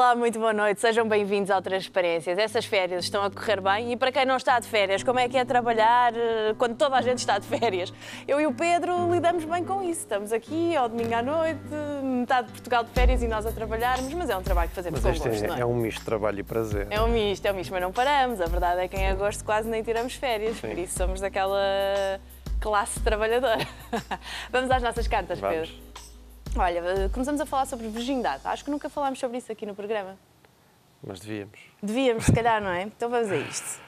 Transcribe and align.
Olá, 0.00 0.16
muito 0.16 0.38
boa 0.38 0.54
noite, 0.54 0.80
sejam 0.80 1.06
bem-vindos 1.06 1.50
ao 1.50 1.60
Transparências. 1.60 2.38
Essas 2.38 2.64
férias 2.64 3.04
estão 3.04 3.22
a 3.22 3.30
correr 3.30 3.60
bem 3.60 3.92
e 3.92 3.96
para 3.98 4.10
quem 4.10 4.24
não 4.24 4.38
está 4.38 4.58
de 4.58 4.66
férias, 4.66 5.02
como 5.02 5.18
é 5.18 5.28
que 5.28 5.36
é 5.36 5.44
trabalhar 5.44 6.14
eh, 6.16 6.54
quando 6.56 6.74
toda 6.74 6.96
a 6.96 7.02
gente 7.02 7.18
está 7.18 7.38
de 7.38 7.46
férias? 7.46 7.92
Eu 8.26 8.40
e 8.40 8.46
o 8.46 8.52
Pedro 8.54 9.12
lidamos 9.12 9.44
bem 9.44 9.62
com 9.62 9.82
isso. 9.82 10.00
Estamos 10.00 10.32
aqui 10.32 10.74
ao 10.74 10.88
domingo 10.88 11.14
à 11.14 11.20
noite, 11.20 11.60
metade 12.02 12.46
de 12.46 12.52
Portugal 12.54 12.82
de 12.82 12.90
férias 12.92 13.22
e 13.22 13.28
nós 13.28 13.44
a 13.44 13.52
trabalharmos, 13.52 14.10
mas 14.14 14.30
é 14.30 14.36
um 14.38 14.42
trabalho 14.42 14.70
que 14.70 14.74
fazemos 14.74 15.02
Mas 15.02 15.18
com 15.18 15.22
gosto, 15.28 15.44
é, 15.44 15.48
não 15.48 15.56
é 15.58 15.66
um 15.66 15.74
misto 15.74 15.98
de 15.98 16.04
trabalho 16.06 16.40
e 16.40 16.42
prazer. 16.44 16.86
É 16.88 17.02
um 17.02 17.08
misto, 17.08 17.44
é 17.44 17.52
um 17.52 17.56
misto, 17.56 17.70
mas 17.70 17.82
não 17.82 17.92
paramos. 17.92 18.40
A 18.40 18.46
verdade 18.46 18.80
é 18.80 18.88
que 18.88 18.96
em 18.96 19.06
agosto 19.06 19.44
quase 19.44 19.68
nem 19.68 19.82
tiramos 19.82 20.14
férias, 20.14 20.56
Sim. 20.56 20.68
por 20.68 20.78
isso 20.78 20.96
somos 20.96 21.20
daquela 21.20 22.18
classe 22.58 22.98
trabalhadora. 23.00 23.68
Vamos 24.50 24.70
às 24.70 24.82
nossas 24.82 25.06
cartas, 25.06 25.38
Vamos. 25.38 25.68
Pedro. 25.68 26.09
Olha, 26.56 27.08
começamos 27.12 27.40
a 27.40 27.46
falar 27.46 27.64
sobre 27.64 27.88
virgindade. 27.88 28.42
Acho 28.44 28.64
que 28.64 28.70
nunca 28.70 28.90
falámos 28.90 29.20
sobre 29.20 29.38
isso 29.38 29.52
aqui 29.52 29.64
no 29.64 29.74
programa. 29.74 30.18
Mas 31.02 31.20
devíamos. 31.20 31.60
Devíamos, 31.80 32.24
se 32.24 32.32
calhar, 32.32 32.60
não 32.60 32.70
é? 32.70 32.82
Então 32.90 33.08
vamos 33.08 33.30
a 33.30 33.36
isto. 33.36 33.80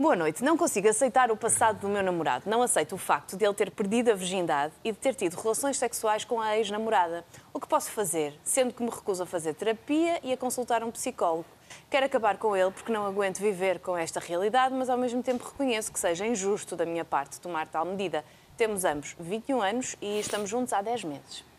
Boa 0.00 0.16
noite. 0.16 0.42
Não 0.42 0.56
consigo 0.56 0.88
aceitar 0.88 1.30
o 1.30 1.36
passado 1.36 1.80
do 1.80 1.88
meu 1.88 2.02
namorado. 2.02 2.48
Não 2.48 2.62
aceito 2.62 2.94
o 2.94 2.98
facto 2.98 3.36
de 3.36 3.44
ele 3.44 3.52
ter 3.52 3.70
perdido 3.70 4.10
a 4.10 4.14
virgindade 4.14 4.72
e 4.82 4.92
de 4.92 4.98
ter 4.98 5.14
tido 5.14 5.34
relações 5.34 5.76
sexuais 5.76 6.24
com 6.24 6.40
a 6.40 6.56
ex-namorada. 6.56 7.22
O 7.52 7.60
que 7.60 7.68
posso 7.68 7.90
fazer? 7.90 8.34
Sendo 8.42 8.72
que 8.72 8.82
me 8.82 8.90
recuso 8.90 9.22
a 9.22 9.26
fazer 9.26 9.52
terapia 9.54 10.18
e 10.22 10.32
a 10.32 10.36
consultar 10.38 10.82
um 10.82 10.90
psicólogo. 10.90 11.46
Quero 11.90 12.06
acabar 12.06 12.38
com 12.38 12.56
ele 12.56 12.70
porque 12.70 12.92
não 12.92 13.04
aguento 13.04 13.40
viver 13.40 13.78
com 13.78 13.96
esta 13.96 14.20
realidade, 14.20 14.74
mas 14.74 14.88
ao 14.88 14.96
mesmo 14.96 15.22
tempo 15.22 15.44
reconheço 15.44 15.92
que 15.92 16.00
seja 16.00 16.26
injusto 16.26 16.76
da 16.76 16.86
minha 16.86 17.04
parte 17.04 17.38
tomar 17.40 17.68
tal 17.68 17.84
medida. 17.84 18.24
Temos 18.56 18.86
ambos 18.86 19.14
21 19.20 19.60
anos 19.60 19.96
e 20.00 20.18
estamos 20.18 20.48
juntos 20.48 20.72
há 20.72 20.80
10 20.80 21.04
meses. 21.04 21.55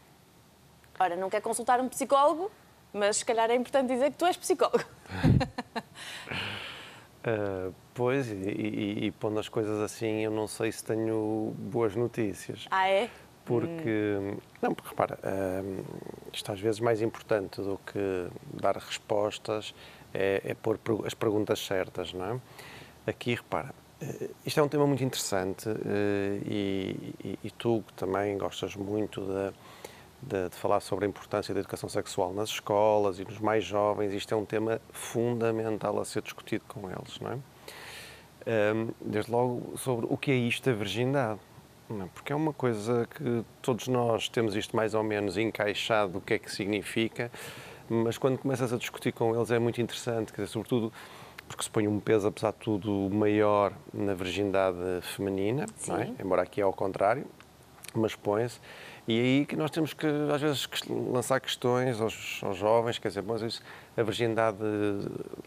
Ora, 1.00 1.16
não 1.16 1.30
quer 1.30 1.42
consultar 1.42 1.80
um 1.80 1.88
psicólogo, 1.88 2.52
mas 2.94 3.18
se 3.18 3.26
calhar 3.26 3.50
é 3.50 3.56
importante 3.56 3.88
dizer 3.94 4.12
que 4.12 4.18
tu 4.18 4.26
és 4.26 4.38
psicólogo. 4.38 4.84
Ah, 7.30 7.72
pois, 7.94 8.32
e, 8.32 8.36
e- 8.36 9.06
e 9.08 9.12
pondo 9.12 9.38
as 9.40 9.50
coisas 9.50 9.82
assim, 9.82 10.22
eu 10.24 10.32
não 10.32 10.48
sei 10.48 10.72
se 10.72 10.82
tenho 10.82 11.54
boas 11.58 11.94
notícias. 11.94 12.68
Ah, 12.72 12.88
é? 12.88 13.10
Porque, 13.44 14.38
não, 14.62 14.74
porque 14.74 14.90
repara, 14.90 15.20
ah, 15.24 15.62
isto 16.32 16.50
às 16.52 16.60
vezes 16.60 16.80
mais 16.80 17.02
importante 17.02 17.60
do 17.62 17.78
que 17.86 18.28
dar 18.54 18.78
respostas 18.78 19.76
é, 20.14 20.42
é 20.46 20.54
pôr 20.54 20.80
as 21.06 21.14
perguntas 21.14 21.60
certas, 21.60 22.14
não 22.14 22.26
é? 22.26 22.40
Aqui, 23.12 23.36
repara, 23.36 23.74
eh, 24.02 24.30
isto 24.46 24.60
é 24.62 24.64
um 24.64 24.70
tema 24.70 24.88
muito 24.88 25.04
interessante 25.04 25.68
eh, 25.70 26.40
e, 26.46 27.14
e- 27.26 27.40
e 27.44 27.52
tu 27.52 27.84
que 27.88 27.94
também 27.94 28.38
gostas 28.38 28.74
muito 28.76 29.20
de, 29.22 29.54
de- 30.22 30.50
de 30.50 30.56
falar 30.56 30.80
sobre 30.80 31.06
a 31.06 31.08
importância 31.08 31.54
da 31.54 31.60
educação 31.60 31.88
sexual 31.90 32.34
nas 32.34 32.50
escolas 32.50 33.20
e 33.20 33.24
nos 33.26 33.40
mais 33.40 33.64
jovens, 33.64 34.14
isto 34.14 34.34
é 34.34 34.38
um 34.38 34.46
tema 34.46 34.82
fundamental 34.92 36.00
a 36.00 36.06
ser 36.06 36.22
discutido 36.22 36.66
com 36.68 36.90
eles, 36.90 37.20
não 37.20 37.32
é? 37.32 37.38
Ahm, 38.50 38.90
desde 39.02 39.32
logo 39.32 39.78
sobre 39.78 40.06
o 40.10 40.18
que 40.18 40.32
é 40.32 40.36
isto 40.36 40.70
da 40.70 40.76
virgindade. 40.76 41.40
é? 41.90 42.06
Porque 42.14 42.32
é 42.34 42.36
uma 42.36 42.54
coisa 42.54 43.08
que 43.16 43.44
todos 43.62 43.88
nós 43.88 44.28
temos 44.30 44.56
isto 44.56 44.76
mais 44.76 44.94
ou 44.94 45.04
menos 45.04 45.38
encaixado, 45.38 46.18
o 46.18 46.22
que 46.22 46.34
é 46.36 46.40
que 46.40 46.52
significa, 46.52 47.32
mas 47.90 48.18
quando 48.18 48.38
começas 48.38 48.72
a 48.74 48.78
discutir 48.78 49.12
com 49.14 49.36
eles 49.36 49.52
é 49.52 49.60
muito 49.60 49.82
interessante, 49.82 50.34
quer 50.34 50.42
dizer, 50.42 50.52
sobretudo 50.54 50.92
porque 51.48 51.64
se 51.64 51.70
põe 51.70 51.88
um 51.88 51.98
peso, 52.00 52.28
apesar 52.28 52.52
de 52.52 52.58
tudo, 52.58 53.10
maior 53.10 53.72
na 53.94 54.14
virgindade 54.14 54.78
feminina, 55.16 55.66
não 55.88 55.96
é? 55.98 56.12
Embora 56.22 56.42
aqui 56.42 56.60
é 56.60 56.64
ao 56.66 56.74
contrário, 56.74 57.26
mas 57.96 58.16
põe-se. 58.16 58.60
E 59.08 59.18
é 59.18 59.22
aí 59.22 59.46
que 59.46 59.56
nós 59.56 59.72
temos 59.72 59.94
que, 59.94 60.06
às 60.34 60.42
vezes, 60.42 60.66
que- 60.66 60.92
lançar 60.92 61.40
questões 61.40 62.02
aos, 62.02 62.42
aos 62.44 62.58
jovens, 62.58 63.00
quer 63.00 63.08
dizer, 63.08 63.24
mas 63.24 63.42
isso, 63.42 63.62
a 63.96 64.04
virgindade 64.04 64.58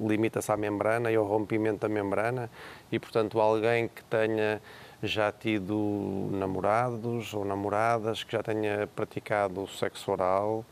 limita-se 0.00 0.50
à 0.50 0.56
membrana 0.56 1.12
e 1.12 1.16
ao 1.16 1.26
rompimento 1.26 1.80
da 1.80 1.88
membrana, 1.88 2.50
e, 2.90 2.98
portanto, 2.98 3.38
alguém 3.38 3.88
que 3.88 4.02
tenha 4.04 4.62
já 5.02 5.30
tido 5.30 6.28
namorados 6.32 7.34
ou 7.34 7.44
namoradas, 7.44 8.24
que 8.24 8.32
já 8.32 8.42
tenha 8.42 8.86
praticado 8.96 9.66
sexo 9.68 10.10
oral, 10.10 10.64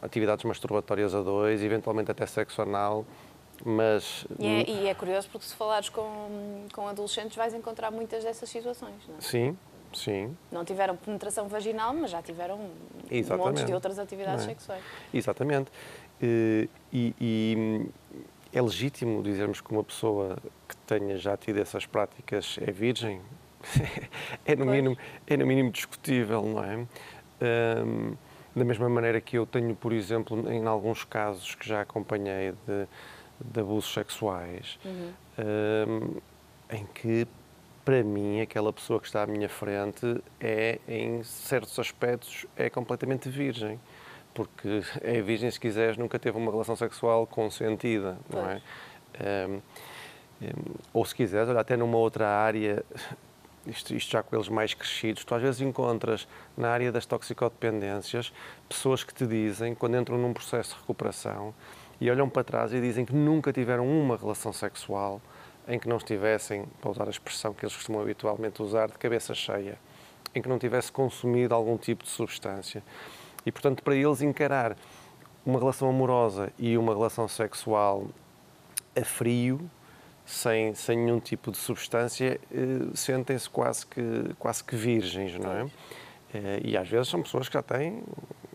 atividades 0.00 0.44
masturbatórias 0.44 1.14
a 1.14 1.20
dois, 1.22 1.62
eventualmente 1.62 2.10
até 2.10 2.24
sexo 2.26 2.62
anal, 2.62 3.04
mas 3.64 4.26
E 4.38 4.46
é, 4.46 4.70
e 4.70 4.88
é 4.88 4.94
curioso 4.94 5.28
porque 5.30 5.46
se 5.46 5.54
falares 5.54 5.88
com, 5.88 6.66
com 6.72 6.88
adolescentes 6.88 7.36
vais 7.36 7.52
encontrar 7.54 7.90
muitas 7.90 8.24
dessas 8.24 8.48
situações. 8.48 8.94
Não, 9.08 9.16
é? 9.16 9.20
sim, 9.20 9.56
sim, 9.94 10.36
não 10.50 10.64
tiveram 10.64 10.96
penetração 10.96 11.48
vaginal, 11.48 11.92
mas 11.94 12.10
já 12.10 12.20
tiveram 12.22 12.58
Exatamente. 13.10 13.46
montes 13.48 13.64
de 13.66 13.74
outras 13.74 13.98
atividades 13.98 14.44
é? 14.44 14.48
sexuais. 14.48 14.82
Exatamente. 15.12 15.70
Eh, 16.22 16.68
E, 16.92 17.12
e 17.20 17.86
é 18.52 18.62
legítimo 18.62 19.20
dizermos 19.22 19.60
que 19.60 19.70
uma 19.72 19.82
pessoa 19.82 20.36
que 20.68 20.76
tenha 20.86 21.16
já 21.18 21.36
tido 21.36 21.58
essas 21.60 21.86
práticas 21.86 22.56
é 22.60 22.70
virgem? 22.70 23.20
é, 24.46 24.54
no 24.54 24.64
Pois. 24.64 24.76
mínimo, 24.76 24.96
é 25.26 25.36
no 25.36 25.44
mínimo 25.46 25.72
discutível, 25.72 26.42
não 26.42 26.62
é? 26.62 26.86
Da 28.54 28.64
mesma 28.64 28.88
maneira 28.88 29.20
que 29.20 29.36
eu 29.36 29.44
tenho, 29.44 29.74
por 29.74 29.92
exemplo, 29.92 30.48
em 30.52 30.64
alguns 30.66 31.02
casos 31.02 31.56
que 31.56 31.68
já 31.68 31.80
acompanhei 31.80 32.52
de, 32.52 32.86
de 33.44 33.60
abusos 33.60 33.92
sexuais, 33.92 34.78
ahm, 35.36 36.18
em 36.70 36.86
que, 36.94 37.26
para 37.84 38.02
mim, 38.02 38.40
aquela 38.40 38.72
pessoa 38.72 38.98
que 38.98 39.06
está 39.06 39.22
à 39.22 39.26
minha 39.26 39.48
frente 39.48 40.22
é, 40.40 40.78
em 40.88 41.22
certos 41.22 41.78
aspectos, 41.78 42.46
é 42.56 42.70
completamente 42.70 43.28
virgem. 43.28 43.78
Porque 44.32 44.82
é 45.02 45.20
virgem, 45.20 45.50
se 45.50 45.60
quiseres, 45.60 45.96
nunca 45.96 46.18
teve 46.18 46.36
uma 46.38 46.50
relação 46.50 46.74
sexual 46.74 47.26
consentida, 47.26 48.18
não 48.30 48.50
é? 48.50 48.62
Ahm, 49.20 49.60
ahm, 50.42 50.74
ou 50.92 51.04
se 51.04 51.14
quiseres, 51.14 51.48
olha, 51.48 51.60
até 51.60 51.76
numa 51.76 51.98
outra 51.98 52.26
área, 52.26 52.82
isto, 53.66 53.94
isto 53.94 54.10
já 54.10 54.22
com 54.22 54.34
eles 54.34 54.48
mais 54.48 54.72
crescidos, 54.72 55.24
tu 55.24 55.34
às 55.34 55.42
vezes 55.42 55.60
encontras 55.60 56.26
na 56.56 56.70
área 56.70 56.90
das 56.90 57.04
toxicodependências 57.04 58.32
pessoas 58.68 59.04
que 59.04 59.12
te 59.12 59.26
dizem, 59.26 59.74
quando 59.74 59.96
entram 59.96 60.16
num 60.16 60.32
processo 60.32 60.74
de 60.74 60.80
recuperação, 60.80 61.54
e 62.00 62.10
olham 62.10 62.28
para 62.28 62.42
trás 62.42 62.72
e 62.72 62.80
dizem 62.80 63.04
que 63.04 63.14
nunca 63.14 63.52
tiveram 63.52 63.86
uma 63.86 64.16
relação 64.16 64.52
sexual 64.52 65.20
em 65.66 65.78
que 65.78 65.88
não 65.88 65.96
estivessem, 65.96 66.66
para 66.80 66.90
usar 66.90 67.06
a 67.06 67.10
expressão 67.10 67.54
que 67.54 67.64
eles 67.64 67.74
costumam 67.74 68.02
habitualmente 68.02 68.62
usar, 68.62 68.88
de 68.88 68.98
cabeça 68.98 69.34
cheia, 69.34 69.78
em 70.34 70.42
que 70.42 70.48
não 70.48 70.58
tivesse 70.58 70.90
consumido 70.90 71.54
algum 71.54 71.76
tipo 71.76 72.04
de 72.04 72.10
substância. 72.10 72.82
E, 73.46 73.52
portanto, 73.52 73.82
para 73.82 73.94
eles 73.94 74.20
encarar 74.20 74.76
uma 75.44 75.58
relação 75.58 75.88
amorosa 75.88 76.52
e 76.58 76.76
uma 76.76 76.94
relação 76.94 77.28
sexual 77.28 78.08
a 78.96 79.04
frio, 79.04 79.70
sem, 80.24 80.74
sem 80.74 80.96
nenhum 80.96 81.20
tipo 81.20 81.50
de 81.50 81.58
substância, 81.58 82.40
eh, 82.50 82.58
sentem-se 82.94 83.48
quase 83.50 83.86
que, 83.86 84.34
quase 84.38 84.64
que 84.64 84.74
virgens, 84.74 85.38
não 85.38 85.52
é? 85.52 85.66
Eh, 86.32 86.60
e 86.64 86.76
às 86.76 86.88
vezes 86.88 87.08
são 87.08 87.22
pessoas 87.22 87.48
que 87.48 87.54
já 87.54 87.62
têm, 87.62 88.02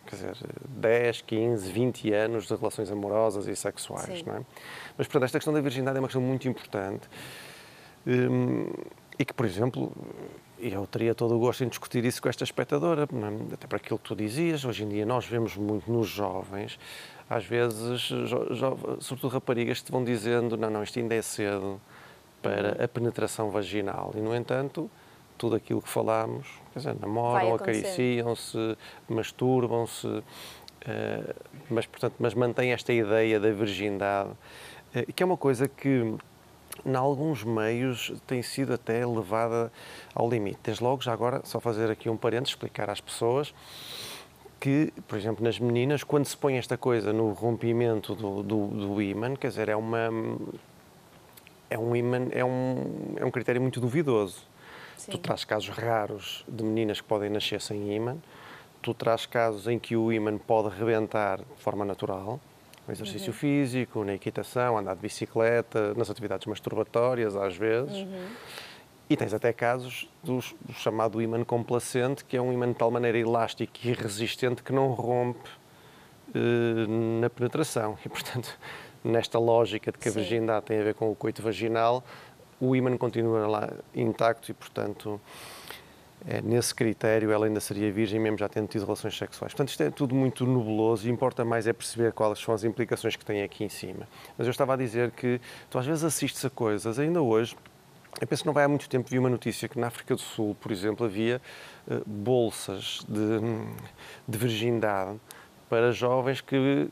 quer 0.09 0.15
dizer, 0.15 0.35
10, 0.67 1.21
15, 1.21 1.71
20 1.71 2.13
anos 2.13 2.47
de 2.47 2.55
relações 2.55 2.91
amorosas 2.91 3.47
e 3.47 3.55
sexuais, 3.55 4.19
Sim. 4.19 4.23
não 4.25 4.37
é? 4.37 4.41
Mas, 4.97 5.07
portanto, 5.07 5.23
esta 5.23 5.37
questão 5.37 5.53
da 5.53 5.61
virgindade 5.61 5.97
é 5.97 5.99
uma 5.99 6.07
questão 6.07 6.21
muito 6.21 6.47
importante 6.47 7.07
hum, 8.07 8.71
e 9.17 9.23
que, 9.23 9.33
por 9.33 9.45
exemplo, 9.45 9.91
eu 10.59 10.85
teria 10.87 11.13
todo 11.13 11.35
o 11.35 11.39
gosto 11.39 11.63
em 11.63 11.67
discutir 11.67 12.03
isso 12.03 12.21
com 12.21 12.29
esta 12.29 12.43
espectadora, 12.43 13.03
é? 13.03 13.53
até 13.53 13.67
para 13.67 13.77
aquilo 13.77 13.99
que 13.99 14.05
tu 14.05 14.15
dizias, 14.15 14.65
hoje 14.65 14.83
em 14.83 14.89
dia 14.89 15.05
nós 15.05 15.25
vemos 15.25 15.55
muito 15.55 15.91
nos 15.91 16.07
jovens, 16.07 16.79
às 17.29 17.45
vezes, 17.45 18.01
jo, 18.01 18.53
jo, 18.53 18.97
sobretudo 18.99 19.33
raparigas, 19.33 19.79
que 19.79 19.85
te 19.85 19.91
vão 19.91 20.03
dizendo, 20.03 20.57
não, 20.57 20.69
não, 20.69 20.83
isto 20.83 20.97
ainda 20.99 21.15
é 21.15 21.21
cedo 21.21 21.79
para 22.41 22.83
a 22.83 22.87
penetração 22.87 23.49
vaginal, 23.49 24.11
e 24.15 24.19
no 24.19 24.35
entanto, 24.35 24.89
tudo 25.39 25.55
aquilo 25.55 25.81
que 25.81 25.89
falámos, 25.89 26.47
quer 26.73 26.79
dizer, 26.79 26.95
namoram, 26.99 27.55
acariciam-se, 27.55 28.77
masturbam-se, 29.07 30.21
eh, 30.81 31.35
mas, 31.69 31.85
portanto, 31.85 32.15
mas 32.19 32.33
mantém 32.33 32.73
esta 32.73 32.91
ideia 32.91 33.39
da 33.39 33.49
virgindade, 33.49 34.29
eh, 34.93 35.05
que 35.15 35.23
é 35.23 35.25
uma 35.25 35.37
coisa 35.37 35.67
que, 35.67 36.13
em 36.85 36.95
alguns 36.95 37.43
meios, 37.45 38.13
tem 38.27 38.41
sido 38.41 38.73
até 38.73 39.05
levada 39.05 39.71
ao 40.13 40.29
limite. 40.29 40.59
Desde 40.61 40.83
logo, 40.83 41.01
já 41.01 41.13
agora, 41.13 41.41
só 41.45 41.59
fazer 41.61 41.89
aqui 41.89 42.09
um 42.09 42.17
parênteses, 42.17 42.49
explicar 42.49 42.89
às 42.89 42.99
pessoas 42.99 43.53
que, 44.59 44.91
por 45.07 45.17
exemplo, 45.17 45.41
nas 45.41 45.57
meninas, 45.57 46.03
quando 46.03 46.25
se 46.25 46.35
põe 46.35 46.57
esta 46.57 46.77
coisa 46.77 47.13
no 47.13 47.31
rompimento 47.31 48.13
do, 48.13 48.43
do, 48.43 48.67
do 48.67 49.01
ímã, 49.01 49.35
quer 49.35 49.47
dizer, 49.47 49.69
é 49.69 49.75
uma... 49.75 50.09
É 51.71 51.77
um 51.77 51.95
ímã, 51.95 52.27
é 52.31 52.43
um, 52.43 53.13
é 53.15 53.23
um 53.23 53.29
critério 53.29 53.61
muito 53.61 53.79
duvidoso. 53.79 54.48
Sim. 54.99 55.11
Tu 55.13 55.17
traz 55.17 55.45
casos 55.45 55.69
raros 55.69 56.43
de 56.45 56.61
meninas 56.61 56.99
que 56.99 57.07
podem 57.07 57.29
nascer 57.29 57.61
sem 57.61 57.95
ímã, 57.95 58.17
tu 58.81 58.93
traz 58.93 59.25
casos 59.25 59.65
em 59.65 59.79
que 59.79 59.95
o 59.95 60.11
ímã 60.11 60.37
pode 60.37 60.75
rebentar 60.77 61.37
de 61.39 61.63
forma 61.63 61.85
natural, 61.85 62.37
no 62.85 62.93
exercício 62.93 63.31
físico, 63.31 64.03
na 64.03 64.15
equitação, 64.15 64.77
andar 64.77 64.95
de 64.95 65.01
bicicleta, 65.01 65.93
nas 65.93 66.09
atividades 66.09 66.45
masturbatórias, 66.47 67.35
às 67.37 67.55
vezes. 67.55 68.05
E 69.09 69.15
tens 69.15 69.33
até 69.33 69.53
casos 69.53 70.09
do, 70.21 70.39
do 70.61 70.73
chamado 70.73 71.21
ímã 71.21 71.43
complacente, 71.45 72.25
que 72.25 72.35
é 72.35 72.41
um 72.41 72.51
ímã 72.51 72.67
de 72.67 72.75
tal 72.75 72.91
maneira 72.91 73.17
elástico 73.17 73.71
e 73.83 73.93
resistente 73.93 74.61
que 74.61 74.73
não 74.73 74.89
rompe 74.89 75.49
na 77.21 77.29
penetração. 77.29 77.97
E, 78.05 78.09
portanto, 78.09 78.57
nesta 79.03 79.39
lógica 79.39 79.91
de 79.91 79.97
que 79.97 80.09
a 80.09 80.11
virgindade 80.11 80.65
tem 80.65 80.79
a 80.79 80.83
ver 80.83 80.93
com 80.93 81.09
o 81.09 81.15
coito 81.15 81.41
vaginal, 81.41 82.03
o 82.59 82.75
ímã 82.75 82.95
continua 82.97 83.47
lá 83.47 83.69
intacto 83.95 84.51
e, 84.51 84.53
portanto, 84.53 85.19
é, 86.27 86.41
nesse 86.41 86.75
critério 86.75 87.31
ela 87.31 87.45
ainda 87.45 87.59
seria 87.59 87.91
virgem 87.91 88.19
mesmo 88.19 88.37
já 88.37 88.49
tendo 88.49 88.67
tido 88.67 88.83
relações 88.83 89.17
sexuais. 89.17 89.53
Portanto, 89.53 89.69
isto 89.69 89.83
é 89.83 89.89
tudo 89.89 90.13
muito 90.13 90.45
nebuloso 90.45 91.07
e 91.07 91.11
importa 91.11 91.45
mais 91.45 91.67
é 91.67 91.73
perceber 91.73 92.11
quais 92.11 92.39
são 92.39 92.53
as 92.53 92.63
implicações 92.63 93.15
que 93.15 93.25
tem 93.25 93.41
aqui 93.41 93.63
em 93.63 93.69
cima. 93.69 94.07
Mas 94.37 94.45
eu 94.45 94.51
estava 94.51 94.73
a 94.73 94.77
dizer 94.77 95.11
que 95.11 95.39
tu 95.69 95.77
às 95.77 95.85
vezes 95.85 96.03
assistes 96.03 96.43
a 96.43 96.49
coisas, 96.49 96.99
ainda 96.99 97.21
hoje, 97.21 97.55
eu 98.19 98.27
penso 98.27 98.43
que 98.43 98.47
não 98.47 98.53
vai 98.53 98.65
há 98.65 98.67
muito 98.67 98.89
tempo, 98.89 99.09
vi 99.09 99.17
uma 99.17 99.29
notícia 99.29 99.69
que 99.69 99.79
na 99.79 99.87
África 99.87 100.13
do 100.13 100.21
Sul, 100.21 100.55
por 100.59 100.71
exemplo, 100.71 101.05
havia 101.05 101.41
uh, 101.87 102.01
bolsas 102.05 103.05
de, 103.07 103.39
de 104.27 104.37
virgindade 104.37 105.17
para 105.69 105.91
jovens 105.91 106.41
que, 106.41 106.89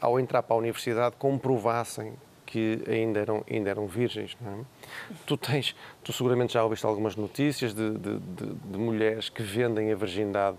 ao 0.00 0.18
entrar 0.18 0.42
para 0.42 0.56
a 0.56 0.58
universidade, 0.58 1.14
comprovassem 1.16 2.14
que 2.50 2.82
ainda 2.88 3.20
eram, 3.20 3.44
ainda 3.48 3.70
eram 3.70 3.86
virgens. 3.86 4.36
É? 4.44 5.14
Tu 5.24 5.36
tens, 5.36 5.74
tu 6.02 6.12
seguramente 6.12 6.54
já 6.54 6.64
ouviste 6.64 6.84
algumas 6.84 7.14
notícias 7.16 7.72
de, 7.72 7.92
de, 7.92 8.18
de, 8.18 8.54
de 8.54 8.78
mulheres 8.78 9.28
que 9.28 9.42
vendem 9.42 9.92
a 9.92 9.94
virgindade 9.94 10.58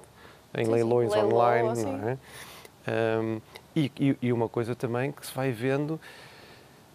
em 0.58 0.66
sim, 0.66 0.72
leilões 0.72 1.12
sim, 1.12 1.20
online, 1.20 1.70
assim. 1.70 1.86
não 1.86 2.10
é? 2.10 2.18
Um, 2.88 3.42
e, 3.76 4.18
e, 4.22 4.34
uma 4.34 4.50
coisa 4.50 4.76
também 4.76 5.12
que 5.12 5.26
se 5.26 5.34
vai 5.34 5.52
vendo 5.52 6.00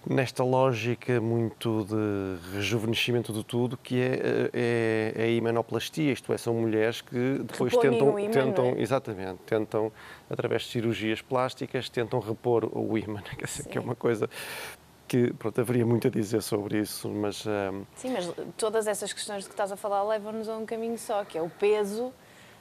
nesta 0.08 0.44
lógica 0.44 1.20
muito 1.20 1.84
de 1.84 2.54
rejuvenescimento 2.54 3.32
de 3.32 3.44
tudo, 3.44 3.76
que 3.76 4.00
é, 4.00 4.50
é, 4.52 5.12
é 5.16 5.22
a 5.25 5.28
imanoplastia, 5.28 6.12
isto 6.12 6.32
é, 6.32 6.38
são 6.38 6.54
mulheres 6.54 7.00
que 7.00 7.40
depois 7.44 7.76
tentam, 7.76 8.19
imã, 8.19 8.31
tentam 8.31 8.66
é? 8.66 8.81
exatamente, 8.81 9.38
tentam, 9.46 9.92
através 10.31 10.62
de 10.62 10.69
cirurgias 10.69 11.20
plásticas, 11.20 11.88
tentam 11.88 12.20
repor 12.20 12.70
o 12.72 12.96
ímã, 12.96 13.22
que 13.69 13.76
é 13.76 13.81
uma 13.81 13.96
coisa 13.96 14.31
que 15.06 15.32
pronto, 15.35 15.61
haveria 15.61 15.87
muito 15.87 16.08
a 16.08 16.11
dizer 16.11 16.43
sobre 16.43 16.81
isso, 16.81 17.08
mas... 17.08 17.44
Um... 17.47 17.85
Sim, 17.94 18.11
mas 18.11 18.32
todas 18.56 18.87
essas 18.87 19.12
questões 19.12 19.43
de 19.43 19.49
que 19.49 19.55
estás 19.55 19.70
a 19.70 19.76
falar 19.76 20.03
levam-nos 20.03 20.49
a 20.49 20.56
um 20.56 20.67
caminho 20.67 20.99
só, 20.99 21.25
que 21.25 21.38
é 21.38 21.43
o 21.43 21.49
peso 21.49 22.12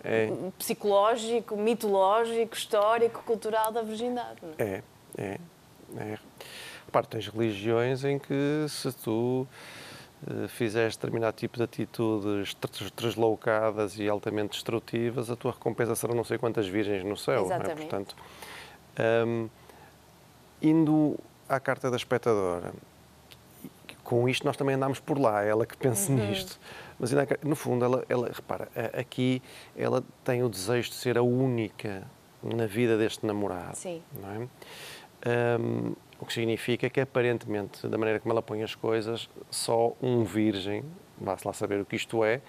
é. 0.03 0.29
psicológico, 0.57 1.57
mitológico, 1.57 2.55
histórico, 2.55 3.23
cultural 3.23 3.71
da 3.71 3.81
virgindade. 3.81 4.37
Não 4.41 4.53
é? 4.57 4.63
É, 4.63 4.83
é. 5.17 5.39
é. 5.97 6.19
Repare, 6.85 7.07
tens 7.07 7.27
religiões 7.27 8.05
em 8.05 8.19
que 8.19 8.65
se 8.69 8.91
tu 8.93 9.47
uh, 10.27 10.47
fizeres 10.47 10.95
determinado 10.95 11.35
tipo 11.35 11.57
de 11.57 11.63
atitudes 11.63 12.55
desloucadas 12.95 13.97
e 13.97 14.07
altamente 14.07 14.51
destrutivas, 14.51 15.31
a 15.31 15.35
tua 15.35 15.51
recompensa 15.51 15.95
será 15.95 16.13
não 16.13 16.23
sei 16.23 16.37
quantas 16.37 16.67
virgens 16.67 17.03
no 17.03 17.17
céu. 17.17 17.45
Exatamente. 17.45 17.71
É? 17.71 17.75
Portanto, 17.75 18.15
um, 19.27 19.49
indo 20.61 21.17
à 21.47 21.59
carta 21.59 21.89
da 21.89 21.97
espectadora. 21.97 22.73
Com 24.03 24.29
isto 24.29 24.45
nós 24.45 24.55
também 24.55 24.75
andamos 24.75 24.99
por 24.99 25.19
lá, 25.19 25.43
ela 25.43 25.65
que 25.65 25.75
pensa 25.75 26.11
uhum. 26.11 26.27
nisto. 26.27 26.59
Mas 26.99 27.11
no 27.43 27.55
fundo, 27.55 27.83
ela, 27.83 28.05
ela, 28.07 28.31
repara, 28.31 28.69
aqui 28.93 29.41
ela 29.75 30.03
tem 30.23 30.43
o 30.43 30.49
desejo 30.49 30.89
de 30.89 30.95
ser 30.95 31.17
a 31.17 31.23
única 31.23 32.03
na 32.41 32.67
vida 32.67 32.97
deste 32.97 33.25
namorado. 33.25 33.75
Sim. 33.75 34.01
Não 34.21 34.29
é? 34.29 34.47
Um, 35.59 35.95
o 36.19 36.25
que 36.25 36.33
significa 36.33 36.89
que, 36.89 37.01
aparentemente, 37.01 37.87
da 37.87 37.97
maneira 37.97 38.19
como 38.19 38.31
ela 38.31 38.41
põe 38.41 38.63
as 38.63 38.75
coisas, 38.75 39.29
só 39.49 39.93
um 40.01 40.23
virgem, 40.23 40.83
vá-se 41.19 41.45
lá 41.45 41.53
saber 41.53 41.81
o 41.81 41.85
que 41.85 41.95
isto 41.95 42.23
é, 42.23 42.41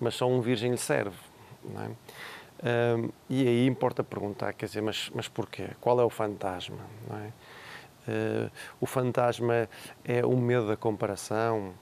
mas 0.00 0.14
só 0.14 0.28
um 0.28 0.40
virgem 0.40 0.70
lhe 0.70 0.78
serve. 0.78 1.16
Não 1.64 1.82
é? 1.82 1.90
Um, 2.62 3.08
e 3.28 3.46
aí 3.46 3.66
importa 3.66 4.04
perguntar, 4.04 4.52
quer 4.52 4.66
dizer, 4.66 4.82
mas, 4.82 5.10
mas 5.14 5.28
porquê? 5.28 5.70
Qual 5.80 5.98
é 5.98 6.04
o 6.04 6.10
fantasma? 6.10 6.84
Não 7.08 7.16
é? 7.16 7.32
Uh, 8.10 8.50
o 8.80 8.86
fantasma 8.86 9.68
é 10.04 10.24
o 10.24 10.36
medo 10.36 10.66
da 10.66 10.76
comparação, 10.76 11.72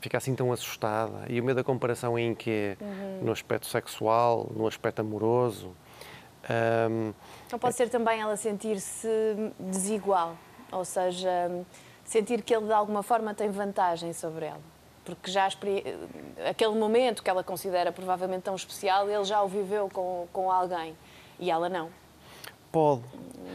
fica 0.00 0.18
assim 0.18 0.34
tão 0.34 0.52
assustada. 0.52 1.24
E 1.28 1.40
o 1.40 1.44
medo 1.44 1.56
da 1.56 1.64
comparação 1.64 2.18
é 2.18 2.22
em 2.22 2.34
que 2.34 2.76
uhum. 2.80 3.20
No 3.22 3.32
aspecto 3.32 3.66
sexual, 3.66 4.50
no 4.54 4.66
aspecto 4.66 5.00
amoroso. 5.00 5.74
Um, 6.90 7.12
Não 7.52 7.58
pode 7.58 7.76
ser 7.76 7.88
também 7.90 8.20
ela 8.20 8.36
sentir-se 8.36 9.08
desigual, 9.58 10.36
ou 10.72 10.84
seja, 10.84 11.30
sentir 12.02 12.42
que 12.42 12.54
ele 12.54 12.66
de 12.66 12.72
alguma 12.72 13.02
forma 13.02 13.34
tem 13.34 13.50
vantagem 13.50 14.12
sobre 14.12 14.46
ela. 14.46 14.60
Porque 15.04 15.30
já 15.30 15.48
aquele 16.48 16.74
momento 16.78 17.22
que 17.22 17.30
ela 17.30 17.44
considera 17.44 17.92
provavelmente 17.92 18.42
tão 18.42 18.54
especial, 18.54 19.08
ele 19.08 19.24
já 19.24 19.42
o 19.42 19.48
viveu 19.48 19.88
com, 19.88 20.26
com 20.32 20.50
alguém 20.50 20.96
e 21.38 21.50
ela 21.50 21.68
não. 21.68 21.90
Pode. 22.72 23.02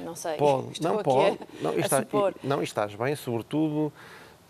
Não 0.04 0.16
sei. 0.16 0.38
Pode. 0.38 0.72
Estou 0.74 0.94
não 0.94 1.04
pode. 1.04 1.40
Não, 1.62 1.80
está, 1.80 2.06
não, 2.44 2.64
estás 2.64 2.96
bem, 2.96 3.16
sobretudo, 3.16 3.92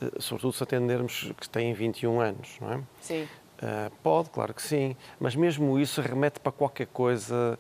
eh, 0.01 0.11
sobretudo 0.19 0.53
se 0.53 0.63
atendermos 0.63 1.31
que 1.39 1.47
têm 1.49 1.73
21 1.73 2.19
anos, 2.19 2.57
não 2.59 2.73
é? 2.73 2.81
Sim. 3.01 3.27
Uh, 3.55 3.89
pode, 4.03 4.29
claro 4.31 4.53
que 4.53 4.61
sim, 4.61 4.97
mas 5.17 5.33
mesmo 5.33 5.79
isso 5.79 6.01
remete 6.01 6.41
para 6.41 6.51
qualquer 6.51 6.87
coisa 6.87 7.57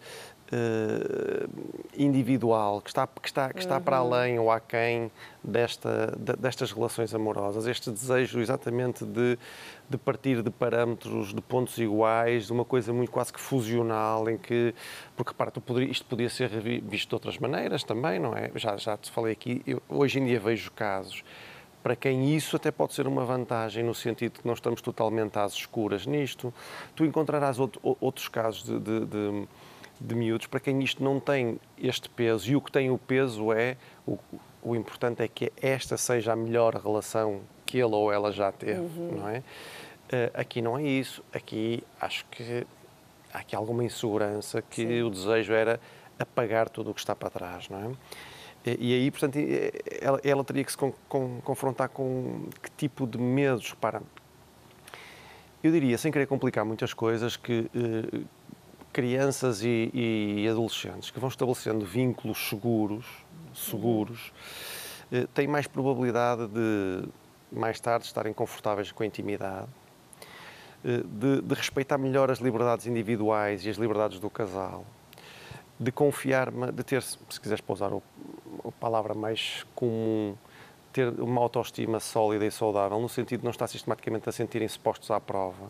individual, 1.97 2.81
que 2.81 2.89
está, 2.89 3.07
que 3.07 3.27
está, 3.27 3.51
que 3.51 3.59
está 3.59 3.77
uhum. 3.77 3.81
para 3.81 3.97
além 3.97 4.39
ou 4.39 4.51
aquém 4.51 5.11
desta, 5.43 6.15
destas 6.37 6.71
relações 6.71 7.13
amorosas. 7.13 7.65
Este 7.67 7.89
desejo 7.89 8.39
exatamente 8.39 9.05
de, 9.05 9.37
de 9.89 9.97
partir 9.97 10.41
de 10.41 10.49
parâmetros, 10.49 11.33
de 11.33 11.41
pontos 11.41 11.77
iguais, 11.77 12.47
de 12.47 12.53
uma 12.53 12.65
coisa 12.65 12.93
muito 12.93 13.11
quase 13.11 13.33
que 13.33 13.39
fusional, 13.39 14.29
em 14.29 14.37
que, 14.37 14.73
porque 15.15 15.33
poderia, 15.61 15.89
isto 15.89 16.05
podia 16.05 16.29
ser 16.29 16.49
visto 16.81 17.09
de 17.09 17.15
outras 17.15 17.37
maneiras 17.37 17.83
também, 17.83 18.19
não 18.19 18.35
é? 18.35 18.51
Já, 18.55 18.77
já 18.77 18.97
te 18.97 19.09
falei 19.09 19.33
aqui, 19.33 19.61
eu, 19.65 19.81
hoje 19.89 20.19
em 20.19 20.25
dia 20.25 20.39
vejo 20.39 20.71
casos 20.71 21.23
para 21.85 21.95
quem 21.95 22.35
isso 22.35 22.55
até 22.55 22.71
pode 22.71 22.95
ser 22.95 23.05
uma 23.05 23.23
vantagem, 23.23 23.83
no 23.83 23.93
sentido 23.93 24.33
de 24.33 24.39
que 24.39 24.47
não 24.47 24.55
estamos 24.55 24.81
totalmente 24.81 25.37
às 25.37 25.53
escuras 25.53 26.07
nisto. 26.07 26.51
Tu 26.95 27.05
encontrarás 27.05 27.59
outro, 27.59 27.79
outros 28.01 28.27
casos 28.27 28.63
de, 28.63 28.79
de, 28.79 29.05
de 29.05 29.47
de 29.99 30.15
miúdos, 30.15 30.47
para 30.47 30.59
quem 30.59 30.83
isto 30.83 31.03
não 31.03 31.19
tem 31.19 31.59
este 31.77 32.09
peso, 32.09 32.51
e 32.51 32.55
o 32.55 32.61
que 32.61 32.71
tem 32.71 32.91
o 32.91 32.97
peso 32.97 33.51
é, 33.51 33.77
o, 34.05 34.17
o 34.61 34.75
importante 34.75 35.23
é 35.23 35.27
que 35.27 35.51
esta 35.61 35.97
seja 35.97 36.33
a 36.33 36.35
melhor 36.35 36.75
relação 36.75 37.41
que 37.65 37.77
ele 37.77 37.93
ou 37.95 38.11
ela 38.11 38.31
já 38.31 38.51
teve, 38.51 38.79
uhum. 38.79 39.19
não 39.19 39.29
é? 39.29 39.39
Uh, 39.39 40.31
aqui 40.35 40.61
não 40.61 40.77
é 40.77 40.83
isso, 40.83 41.23
aqui 41.33 41.83
acho 41.99 42.25
que 42.25 42.65
há 43.33 43.39
aqui 43.39 43.55
alguma 43.55 43.83
insegurança 43.83 44.61
que 44.61 44.85
Sim. 44.85 45.01
o 45.01 45.09
desejo 45.09 45.51
era 45.51 45.79
apagar 46.19 46.69
tudo 46.69 46.91
o 46.91 46.93
que 46.93 46.99
está 46.99 47.15
para 47.15 47.29
trás, 47.29 47.69
não 47.69 47.79
é? 47.79 48.71
E, 48.71 48.91
e 48.91 48.93
aí, 48.93 49.11
portanto, 49.11 49.37
ela, 50.01 50.19
ela, 50.23 50.43
teria 50.43 50.63
que 50.63 50.71
se 50.71 50.77
confrontar 51.43 51.89
com 51.89 52.47
que 52.61 52.71
tipo 52.71 53.05
de 53.05 53.17
medos, 53.17 53.73
para 53.73 54.01
eu 55.63 55.71
diria, 55.71 55.97
sem 55.97 56.11
querer 56.11 56.27
complicar 56.27 56.63
muitas 56.63 56.93
coisas, 56.93 57.35
que 57.35 57.67
uh, 57.73 58.25
crianças 58.95 59.61
e, 59.61 59.91
e, 59.93 60.47
adolescentes 60.47 61.11
que 61.11 61.19
vão 61.19 61.27
estabelecendo 61.27 61.85
vínculos 61.85 62.47
seguros, 62.47 63.05
seguros, 63.53 64.31
uhum. 65.11 65.25
têm 65.33 65.47
mais 65.47 65.67
probabilidade 65.67 66.47
de 66.47 67.03
mais 67.51 67.77
tarde 67.77 68.05
estarem 68.05 68.31
confortáveis 68.31 68.93
com 68.93 69.03
a 69.03 69.05
intimidade, 69.05 69.67
eh, 70.85 71.03
de, 71.03 71.41
de 71.41 71.53
respeitar 71.53 71.97
melhor 71.97 72.31
as 72.31 72.39
liberdades 72.39 72.87
individuais 72.87 73.65
e 73.65 73.69
as 73.69 73.75
liberdades 73.75 74.17
do 74.17 74.29
casal, 74.29 74.85
de 75.77 75.91
confiar, 75.91 76.49
de 76.49 76.83
ter, 76.83 77.01
se 77.01 77.17
quiseres 77.41 77.59
pousar 77.59 77.91
a 77.91 78.71
palavra 78.79 79.13
mais 79.13 79.65
comum, 79.75 80.37
ter 80.93 81.09
uma 81.19 81.41
autoestima 81.41 81.99
sólida 81.99 82.45
e 82.45 82.51
saudável, 82.51 82.97
no 82.97 83.09
sentido 83.09 83.39
de 83.41 83.43
não 83.43 83.51
estar 83.51 83.67
sistematicamente 83.67 84.29
a 84.29 84.31
sentirem-se 84.31 84.79
postos 84.79 85.11
à 85.11 85.19
prova 85.19 85.69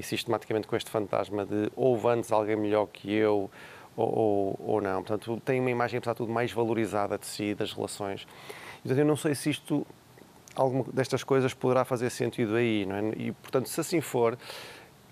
e 0.00 0.02
sistematicamente 0.02 0.66
com 0.66 0.74
este 0.74 0.90
fantasma 0.90 1.46
de 1.46 1.70
houve 1.76 2.08
antes 2.08 2.32
alguém 2.32 2.56
melhor 2.56 2.86
que 2.86 3.12
eu 3.12 3.50
ou, 3.96 4.18
ou, 4.18 4.60
ou, 4.60 4.80
não. 4.80 5.02
Portanto, 5.02 5.40
tem 5.44 5.60
uma 5.60 5.70
imagem, 5.70 5.98
apesar 5.98 6.12
de 6.12 6.18
tudo, 6.18 6.32
mais 6.32 6.50
valorizada 6.52 7.18
de 7.18 7.26
si, 7.26 7.54
das 7.54 7.72
relações. 7.72 8.26
Portanto, 8.82 8.98
eu 8.98 9.04
não 9.04 9.16
sei 9.16 9.34
se 9.34 9.50
isto, 9.50 9.86
alguma 10.54 10.84
destas 10.92 11.22
coisas 11.22 11.52
poderá 11.52 11.84
fazer 11.84 12.10
sentido 12.10 12.56
aí, 12.56 12.86
não 12.86 12.96
é? 12.96 13.02
E, 13.16 13.32
portanto, 13.32 13.68
se 13.68 13.80
assim 13.80 14.00
for, 14.00 14.38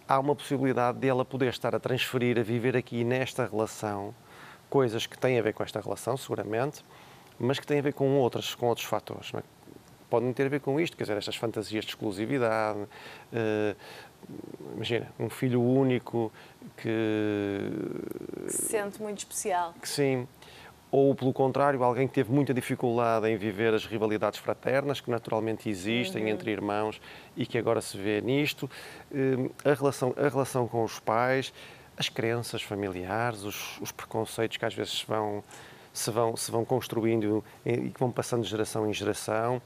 há 0.08 0.18
uma 0.18 0.34
possibilidade 0.34 0.98
de 0.98 1.06
ela 1.06 1.24
poder 1.24 1.50
estar 1.50 1.74
a 1.74 1.78
transferir, 1.78 2.38
a 2.38 2.42
viver 2.42 2.76
aqui 2.76 3.04
nesta 3.04 3.46
relação, 3.46 4.14
coisas 4.70 5.06
que 5.06 5.18
têm 5.18 5.38
a 5.38 5.42
ver 5.42 5.52
com 5.52 5.62
esta 5.62 5.80
relação, 5.80 6.16
seguramente, 6.16 6.82
mas 7.38 7.58
que 7.58 7.66
têm 7.66 7.78
a 7.78 7.82
ver 7.82 7.92
com 7.92 8.18
outras, 8.18 8.54
com 8.54 8.66
outros 8.66 8.86
fatores. 8.86 9.32
É? 9.34 9.42
Podem 10.08 10.32
ter 10.32 10.46
a 10.46 10.48
ver 10.48 10.60
com 10.60 10.80
isto, 10.80 10.96
quer 10.96 11.04
dizer, 11.04 11.18
estas 11.18 11.36
fantasias 11.36 11.84
de 11.84 11.90
exclusividade, 11.90 12.78
uh, 12.80 13.76
imagina, 14.74 15.10
um 15.18 15.28
filho 15.28 15.60
único 15.60 16.32
que... 16.76 17.70
que 18.46 18.52
se 18.52 18.62
sente 18.68 19.02
muito 19.02 19.18
especial. 19.18 19.74
Que 19.80 19.88
sim. 19.88 20.26
Ou, 20.90 21.14
pelo 21.14 21.32
contrário, 21.34 21.82
alguém 21.82 22.08
que 22.08 22.14
teve 22.14 22.32
muita 22.32 22.54
dificuldade 22.54 23.28
em 23.28 23.36
viver 23.36 23.74
as 23.74 23.84
rivalidades 23.84 24.38
fraternas 24.38 25.00
que 25.00 25.10
naturalmente 25.10 25.68
existem 25.68 26.22
uhum. 26.22 26.28
entre 26.30 26.50
irmãos 26.50 27.00
e 27.36 27.44
que 27.44 27.58
agora 27.58 27.80
se 27.82 27.98
vê 27.98 28.22
nisto. 28.22 28.70
Hum, 29.12 29.50
a 29.64 29.74
relação, 29.74 30.14
a 30.16 30.28
relação 30.28 30.66
com 30.66 30.82
os 30.82 30.98
pais, 30.98 31.52
as 31.96 32.08
crenças 32.08 32.62
familiares, 32.62 33.42
os, 33.42 33.78
os 33.80 33.92
preconceitos 33.92 34.56
que 34.56 34.64
às 34.64 34.72
vezes 34.72 35.02
vão, 35.02 35.44
se, 35.92 36.10
vão, 36.10 36.36
se 36.36 36.50
vão 36.50 36.64
construindo 36.64 37.44
e 37.66 37.90
que 37.90 38.00
vão 38.00 38.10
passando 38.10 38.42
de 38.42 38.48
geração 38.48 38.88
em 38.88 38.92
geração 38.94 39.60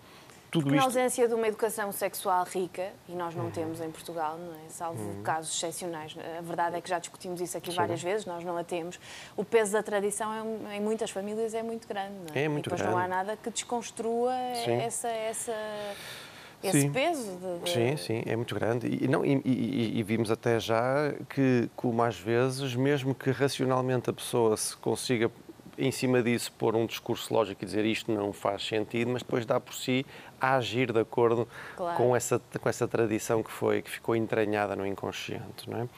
tudo 0.52 0.66
isto... 0.66 0.76
Na 0.76 0.82
ausência 0.85 1.26
de 1.26 1.32
uma 1.32 1.49
educação 1.49 1.90
sexual 1.90 2.44
rica, 2.44 2.90
e 3.09 3.12
nós 3.12 3.35
não 3.35 3.50
temos 3.50 3.80
em 3.80 3.90
Portugal, 3.90 4.37
não 4.37 4.52
é? 4.52 4.68
salvo 4.68 5.02
uhum. 5.02 5.23
casos 5.23 5.56
excepcionais, 5.56 6.14
a 6.38 6.42
verdade 6.42 6.76
é 6.76 6.80
que 6.80 6.90
já 6.90 6.99
discutimos 6.99 7.40
isso 7.40 7.56
aqui 7.56 7.71
Sim. 7.71 7.76
várias 7.76 8.02
vezes, 8.02 8.26
nós 8.26 8.44
não 8.44 8.59
a 8.59 8.62
temos. 8.62 9.00
O 9.35 9.47
peso 9.47 9.73
da 9.73 9.82
tradição 9.82 10.30
é, 10.68 10.76
em 10.76 10.80
muitas 10.80 11.11
famílias 11.11 11.54
é 11.54 11.62
muito 11.62 11.88
grande. 11.88 12.12
Não 12.28 12.35
é? 12.35 12.44
é 12.44 12.49
muito 12.49 12.66
e 12.66 12.68
depois 12.68 12.82
grande. 12.82 12.94
não 12.94 13.02
há 13.02 13.09
nada 13.09 13.35
que 13.35 13.50
desconstrua 13.50 14.35
essa, 14.35 15.09
essa, 15.09 15.56
esse 16.62 16.82
sim. 16.82 16.92
peso. 16.92 17.38
De... 17.64 17.71
Sim, 17.71 17.97
sim, 17.97 18.23
é 18.26 18.37
muito 18.37 18.54
grande. 18.54 18.87
E, 18.88 19.09
não, 19.09 19.25
e, 19.25 19.40
e, 19.47 19.99
e, 20.00 20.02
vimos 20.02 20.30
até 20.30 20.61
já 20.61 21.14
que, 21.30 21.71
como 21.75 22.02
às 22.02 22.18
vezes, 22.18 22.76
mesmo 22.76 23.14
que 23.14 23.30
racionalmente 23.30 24.11
a 24.11 24.12
pessoa 24.12 24.54
se 24.59 24.76
consiga 24.76 25.30
em 25.78 25.90
cima 25.90 26.23
disso 26.23 26.52
pôr 26.52 26.76
um 26.76 26.87
discurso 26.87 27.32
lógico 27.32 27.64
e 27.64 27.66
dizer 27.66 27.85
isto 27.85 28.12
não 28.12 28.32
faz 28.32 28.66
sentido, 28.66 29.11
mas 29.11 29.23
depois 29.23 29.47
dá 29.47 29.59
por 29.59 29.75
si 29.75 30.04
a 30.42 30.56
agir 30.56 30.92
de 30.92 30.99
acordo 30.99 31.46
claro. 31.76 31.96
com, 31.96 32.16
essa, 32.16 32.42
com 32.61 32.68
essa 32.68 32.88
tradição 32.88 33.44
que 33.44 33.50
foi 33.50 33.80
que 33.80 33.88
ficou 33.88 34.16
entranhada 34.16 34.75
no 34.75 34.84
inconsciente, 34.84 35.70
não 35.70 35.82
é? 35.82 35.88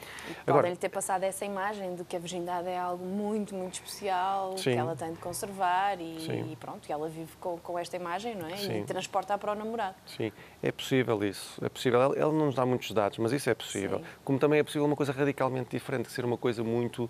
Podem-lhe 0.44 0.76
ter 0.76 0.90
passado 0.90 1.22
essa 1.22 1.46
imagem 1.46 1.94
de 1.94 2.04
que 2.04 2.14
a 2.14 2.18
virgindade 2.18 2.68
é 2.68 2.78
algo 2.78 3.02
muito, 3.06 3.54
muito 3.54 3.74
especial, 3.74 4.58
sim. 4.58 4.72
que 4.72 4.76
ela 4.76 4.94
tem 4.94 5.14
de 5.14 5.18
conservar 5.18 5.98
e, 5.98 6.52
e 6.52 6.56
pronto, 6.60 6.86
e 6.86 6.92
ela 6.92 7.08
vive 7.08 7.32
com, 7.40 7.56
com, 7.56 7.78
esta 7.78 7.96
imagem, 7.96 8.34
não 8.34 8.46
é? 8.46 8.56
Sim. 8.58 8.82
E 8.82 8.84
transporta 8.84 9.38
para 9.38 9.52
o 9.52 9.54
namorado. 9.54 9.94
Sim, 10.06 10.30
é 10.62 10.70
possível 10.70 11.24
isso, 11.24 11.64
é 11.64 11.68
possível. 11.70 12.02
Ela, 12.02 12.14
ela 12.14 12.32
não 12.32 12.46
nos 12.46 12.54
dá 12.54 12.66
muitos 12.66 12.90
dados, 12.90 13.16
mas 13.16 13.32
isso 13.32 13.48
é 13.48 13.54
possível. 13.54 14.00
Sim. 14.00 14.04
Como 14.22 14.38
também 14.38 14.58
é 14.58 14.62
possível 14.62 14.84
uma 14.84 14.96
coisa 14.96 15.12
radicalmente 15.12 15.70
diferente, 15.70 16.12
ser 16.12 16.26
uma 16.26 16.36
coisa 16.36 16.62
muito 16.62 17.08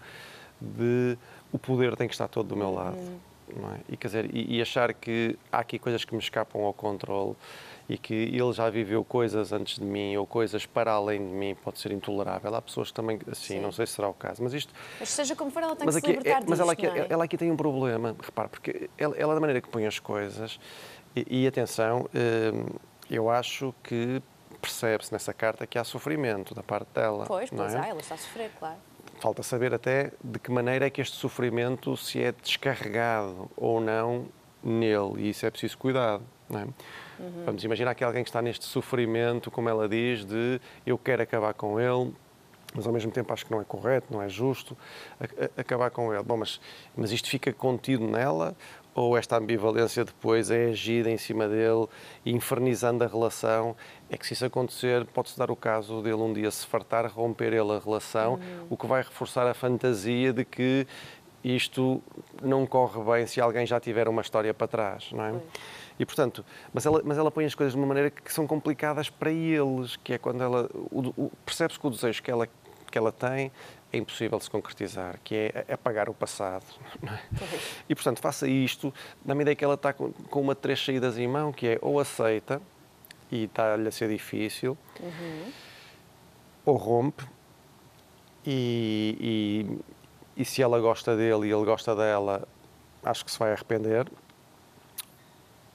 de 0.60 1.18
o 1.52 1.58
poder 1.58 1.96
tem 1.96 2.06
que 2.06 2.14
estar 2.14 2.28
todo 2.28 2.46
do 2.46 2.56
meu 2.56 2.72
lado. 2.72 2.96
Uhum. 2.96 3.33
É? 3.56 3.92
E, 3.92 3.96
quer 3.96 4.08
dizer, 4.08 4.34
e, 4.34 4.56
e, 4.56 4.62
achar 4.62 4.92
que 4.92 5.38
há 5.52 5.58
aqui 5.58 5.78
coisas 5.78 6.04
que 6.04 6.12
me 6.12 6.20
escapam 6.20 6.62
ao 6.62 6.72
controle 6.72 7.36
e 7.88 7.96
que 7.96 8.14
ele 8.14 8.52
já 8.52 8.68
viveu 8.68 9.04
coisas 9.04 9.52
antes 9.52 9.78
de 9.78 9.84
mim 9.84 10.16
ou 10.16 10.26
coisas 10.26 10.66
para 10.66 10.92
além 10.92 11.18
de 11.18 11.32
mim 11.32 11.54
pode 11.54 11.78
ser 11.78 11.92
intolerável. 11.92 12.54
Há 12.54 12.60
pessoas 12.60 12.90
também 12.90 13.20
assim, 13.30 13.54
Sim. 13.54 13.60
não 13.60 13.70
sei 13.70 13.86
se 13.86 13.92
será 13.92 14.08
o 14.08 14.14
caso, 14.14 14.42
mas 14.42 14.54
isto... 14.54 14.72
Mas 14.98 15.08
seja 15.10 15.36
como 15.36 15.50
for, 15.50 15.62
ela 15.62 15.76
tem 15.76 15.86
que 15.86 15.92
se 15.92 15.98
aqui, 15.98 16.06
libertar 16.08 16.30
é, 16.30 16.34
Mas 16.34 16.44
disto, 16.46 16.62
ela, 16.62 16.72
aqui, 16.72 16.86
é? 16.86 17.06
ela 17.08 17.24
aqui 17.24 17.36
tem 17.36 17.50
um 17.50 17.56
problema, 17.56 18.16
repare, 18.20 18.48
porque 18.48 18.90
ela, 18.98 19.16
ela 19.16 19.34
da 19.34 19.40
maneira 19.40 19.60
que 19.60 19.68
põe 19.68 19.86
as 19.86 19.98
coisas, 19.98 20.58
e, 21.14 21.42
e 21.42 21.46
atenção, 21.46 22.08
hum, 22.14 22.76
eu 23.08 23.30
acho 23.30 23.72
que 23.82 24.20
percebe-se 24.60 25.12
nessa 25.12 25.32
carta 25.32 25.66
que 25.66 25.78
há 25.78 25.84
sofrimento 25.84 26.54
da 26.54 26.62
parte 26.62 26.88
dela. 26.94 27.26
Pois, 27.26 27.50
pois 27.50 27.74
é? 27.74 27.78
há, 27.78 27.88
ela 27.88 28.00
está 28.00 28.14
a 28.14 28.18
sofrer, 28.18 28.50
claro 28.58 28.78
falta 29.20 29.42
saber 29.42 29.74
até 29.74 30.12
de 30.22 30.38
que 30.38 30.50
maneira 30.50 30.86
é 30.86 30.90
que 30.90 31.00
este 31.00 31.16
sofrimento 31.16 31.96
se 31.96 32.22
é 32.22 32.32
descarregado 32.32 33.50
ou 33.56 33.80
não 33.80 34.26
nele, 34.62 35.22
e 35.22 35.30
isso 35.30 35.44
é 35.46 35.50
preciso 35.50 35.76
cuidado. 35.78 36.22
Não 36.48 36.60
é? 36.60 36.64
Uhum. 36.64 37.44
Vamos 37.46 37.64
imaginar 37.64 37.94
que 37.94 38.04
alguém 38.04 38.22
que 38.22 38.28
está 38.28 38.42
neste 38.42 38.64
sofrimento, 38.64 39.50
como 39.50 39.68
ela 39.68 39.88
diz, 39.88 40.24
de 40.24 40.60
eu 40.86 40.98
quero 40.98 41.22
acabar 41.22 41.54
com 41.54 41.80
ele, 41.80 42.14
mas 42.74 42.86
ao 42.86 42.92
mesmo 42.92 43.12
tempo 43.12 43.32
acho 43.32 43.46
que 43.46 43.52
não 43.52 43.60
é 43.60 43.64
correto, 43.64 44.08
não 44.10 44.20
é 44.20 44.28
justo 44.28 44.76
acabar 45.56 45.90
com 45.90 46.12
ele. 46.12 46.22
Bom, 46.24 46.36
mas, 46.36 46.60
mas 46.96 47.12
isto 47.12 47.28
fica 47.28 47.52
contido 47.52 48.06
nela 48.06 48.56
ou 48.94 49.18
esta 49.18 49.36
ambivalência 49.36 50.04
depois 50.04 50.50
é 50.50 50.66
agida 50.66 51.10
em 51.10 51.18
cima 51.18 51.48
dele, 51.48 51.86
infernizando 52.24 53.02
a 53.02 53.06
relação. 53.06 53.76
É 54.08 54.16
que 54.16 54.26
se 54.26 54.34
isso 54.34 54.44
acontecer, 54.44 55.04
pode-se 55.06 55.36
dar 55.36 55.50
o 55.50 55.56
caso 55.56 56.00
dele 56.00 56.14
um 56.16 56.32
dia 56.32 56.50
se 56.50 56.66
fartar, 56.66 57.06
romper 57.10 57.52
ele 57.52 57.72
a 57.72 57.78
relação, 57.78 58.34
uhum. 58.34 58.66
o 58.70 58.76
que 58.76 58.86
vai 58.86 59.02
reforçar 59.02 59.46
a 59.46 59.54
fantasia 59.54 60.32
de 60.32 60.44
que 60.44 60.86
isto 61.42 62.02
não 62.40 62.64
corre 62.64 63.02
bem 63.02 63.26
se 63.26 63.40
alguém 63.40 63.66
já 63.66 63.78
tiver 63.78 64.08
uma 64.08 64.22
história 64.22 64.54
para 64.54 64.66
trás, 64.66 65.10
não 65.12 65.24
é? 65.24 65.32
Uhum. 65.32 65.40
E 65.98 66.06
portanto, 66.06 66.44
mas 66.72 66.86
ela, 66.86 67.02
mas 67.04 67.18
ela 67.18 67.30
põe 67.30 67.44
as 67.44 67.54
coisas 67.54 67.72
de 67.72 67.78
uma 67.78 67.86
maneira 67.86 68.10
que 68.10 68.32
são 68.32 68.46
complicadas 68.46 69.10
para 69.10 69.30
eles, 69.30 69.96
que 69.96 70.14
é 70.14 70.18
quando 70.18 70.42
ela 70.42 70.68
percebe-se 71.44 71.78
que 71.78 71.86
o 71.86 71.90
desejo 71.90 72.22
que 72.22 72.30
ela 72.30 72.48
que 72.90 72.98
ela 72.98 73.10
tem 73.10 73.50
é 73.94 73.98
impossível 73.98 74.38
de 74.38 74.44
se 74.44 74.50
concretizar, 74.50 75.18
que 75.22 75.34
é 75.34 75.72
apagar 75.72 76.08
o 76.08 76.14
passado. 76.14 76.64
É? 77.02 77.18
E, 77.88 77.94
portanto, 77.94 78.20
faça 78.20 78.48
isto 78.48 78.92
na 79.24 79.34
medida 79.34 79.54
que 79.54 79.64
ela 79.64 79.74
está 79.74 79.92
com, 79.92 80.12
com 80.12 80.40
uma 80.40 80.54
três 80.54 80.84
saídas 80.84 81.16
em 81.18 81.28
mão, 81.28 81.52
que 81.52 81.66
é 81.66 81.78
ou 81.80 82.00
aceita 82.00 82.60
e 83.30 83.44
está-lhe 83.44 83.88
a 83.88 83.92
ser 83.92 84.08
difícil, 84.08 84.76
uhum. 85.00 85.52
ou 86.64 86.76
rompe 86.76 87.24
e, 88.46 89.16
e, 90.36 90.42
e 90.42 90.44
se 90.44 90.62
ela 90.62 90.78
gosta 90.80 91.16
dele 91.16 91.48
e 91.48 91.52
ele 91.52 91.64
gosta 91.64 91.96
dela, 91.96 92.46
acho 93.02 93.24
que 93.24 93.30
se 93.30 93.38
vai 93.38 93.52
arrepender, 93.52 94.06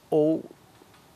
ou 0.08 0.44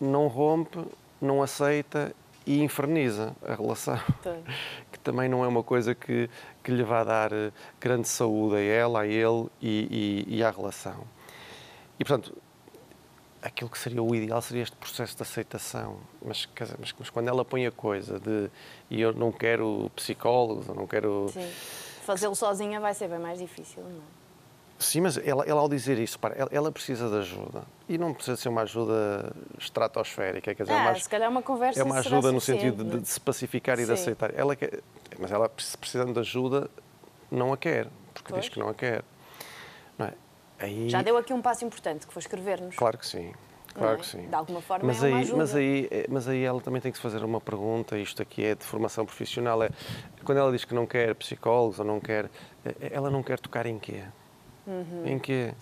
não 0.00 0.26
rompe, 0.26 0.84
não 1.20 1.42
aceita 1.42 2.14
e 2.46 2.61
inferniza 2.62 3.34
a 3.46 3.54
relação, 3.54 3.99
que 4.90 4.93
também 5.04 5.28
não 5.28 5.44
é 5.44 5.49
uma 5.49 5.62
coisa 5.62 5.94
que, 5.94 6.28
que 6.62 6.73
lhe 6.73 6.82
vá 6.82 7.04
dar 7.04 7.32
eh, 7.32 7.52
grande 7.80 8.08
saúde 8.08 8.56
a 8.56 8.61
ela, 8.61 9.02
a 9.02 9.06
ele 9.06 9.49
e, 9.61 10.25
e, 10.28 10.37
e 10.38 10.42
à 10.42 10.50
relação. 10.50 11.04
E, 12.00 12.04
portanto, 12.04 12.37
aquilo 13.42 13.70
que 13.70 13.78
seria 13.78 14.02
o 14.02 14.14
ideal 14.14 14.40
seria 14.40 14.62
este 14.62 14.75
processo 14.76 15.14
de 15.14 15.23
aceitação. 15.23 15.99
Mas, 16.25 16.49
mas, 16.80 16.94
mas 16.99 17.11
quando 17.11 17.28
ela 17.28 17.44
põe 17.44 17.66
a 17.66 17.70
coisa 17.70 18.18
de 18.18 18.50
e 18.90 19.00
eu 19.00 19.12
não 19.12 19.30
quero 19.30 19.90
psicólogos, 19.94 20.66
eu 20.66 20.75
não 20.75 20.87
quero. 20.87 21.30
Fazê-lo 22.04 22.34
sozinha 22.34 22.80
vai 22.80 22.94
ser 22.94 23.08
bem 23.08 23.18
mais 23.18 23.38
difícil, 23.38 23.82
não 23.82 23.90
é? 23.90 24.24
Sim, 24.78 25.02
mas 25.02 25.16
ela, 25.19 25.45
ela 25.45 25.61
ao 25.61 25.69
dizer 25.69 25.99
isso, 25.99 26.19
para, 26.19 26.35
ela, 26.35 26.50
ela, 26.52 26.73
precisa 26.73 27.09
de 27.09 27.16
ajuda. 27.16 27.62
E 27.88 27.97
não 27.97 28.12
precisa 28.12 28.37
ser 28.37 28.49
uma 28.49 28.62
ajuda 28.62 29.33
estratosférica. 29.59 30.54
Quer 30.54 30.62
dizer, 30.64 30.75
ah, 30.75 30.85
é 30.85 30.88
uma, 30.88 30.95
se 30.99 31.09
calhar 31.09 31.31
uma 31.31 31.43
conversa 31.43 31.81
É 31.81 31.85
uma 31.85 31.99
ajuda 31.99 32.33
no 32.33 32.40
sentido 32.40 32.85
de, 32.85 33.00
de, 33.00 33.09
se 33.09 33.21
pacificar 33.21 33.78
e 33.78 33.87
de 33.87 33.93
aceitar. 33.93 34.37
Ela 34.37 34.57
quer, 34.57 34.81
mas 35.19 35.31
ela, 35.31 35.49
precisando 35.49 36.12
de 36.12 36.19
ajuda, 36.21 36.69
não 37.31 37.52
a 37.52 37.57
quer, 37.57 37.88
porque 38.12 38.33
pois. 38.33 38.45
diz 38.45 38.52
que 38.52 38.59
não 38.59 38.69
a 38.69 38.75
quer. 38.75 39.04
Não 39.97 40.07
é? 40.07 40.14
aí... 40.59 40.88
Já 40.88 41.02
deu 41.02 41.16
aqui 41.16 41.33
um 41.33 41.40
passo 41.40 41.64
importante, 41.64 42.07
que 42.07 42.12
foi 42.12 42.21
escrever-nos. 42.21 42.75
Claro 42.75 42.99
que 42.99 43.07
sim. 43.07 43.33
Claro 43.75 43.95
é? 43.95 43.97
que 43.99 44.07
sim. 44.07 44.26
De 44.28 44.35
alguma 44.35 44.61
forma 44.61 44.87
mas 44.87 45.02
é 45.02 45.07
aí, 45.07 45.14
ajuda. 45.14 45.37
Mas 45.37 45.54
aí, 45.54 45.88
é, 45.90 46.07
mas 46.09 46.28
aí 46.28 46.43
ela 46.43 46.61
também 46.61 46.81
tem 46.81 46.90
que 46.90 46.99
se 46.99 47.02
fazer 47.02 47.23
uma 47.25 47.40
pergunta, 47.40 47.97
isto 47.97 48.21
aqui 48.21 48.45
é 48.45 48.54
de 48.54 48.64
formação 48.64 49.07
profissional, 49.07 49.62
é, 49.62 49.71
quando 50.25 50.38
ela 50.38 50.50
diz 50.50 50.64
que 50.64 50.75
não 50.75 50.87
quer 50.87 51.14
psicólogos 51.14 51.78
ou 51.78 51.85
não 51.85 52.00
quer, 52.00 52.28
é, 52.64 52.90
ela 52.93 53.09
não 53.09 53.23
quer 53.23 53.38
tocar 53.38 53.66
em 53.66 53.78
quê? 53.78 54.02
Uhum. 54.66 55.06
Em 55.06 55.18
quê? 55.18 55.52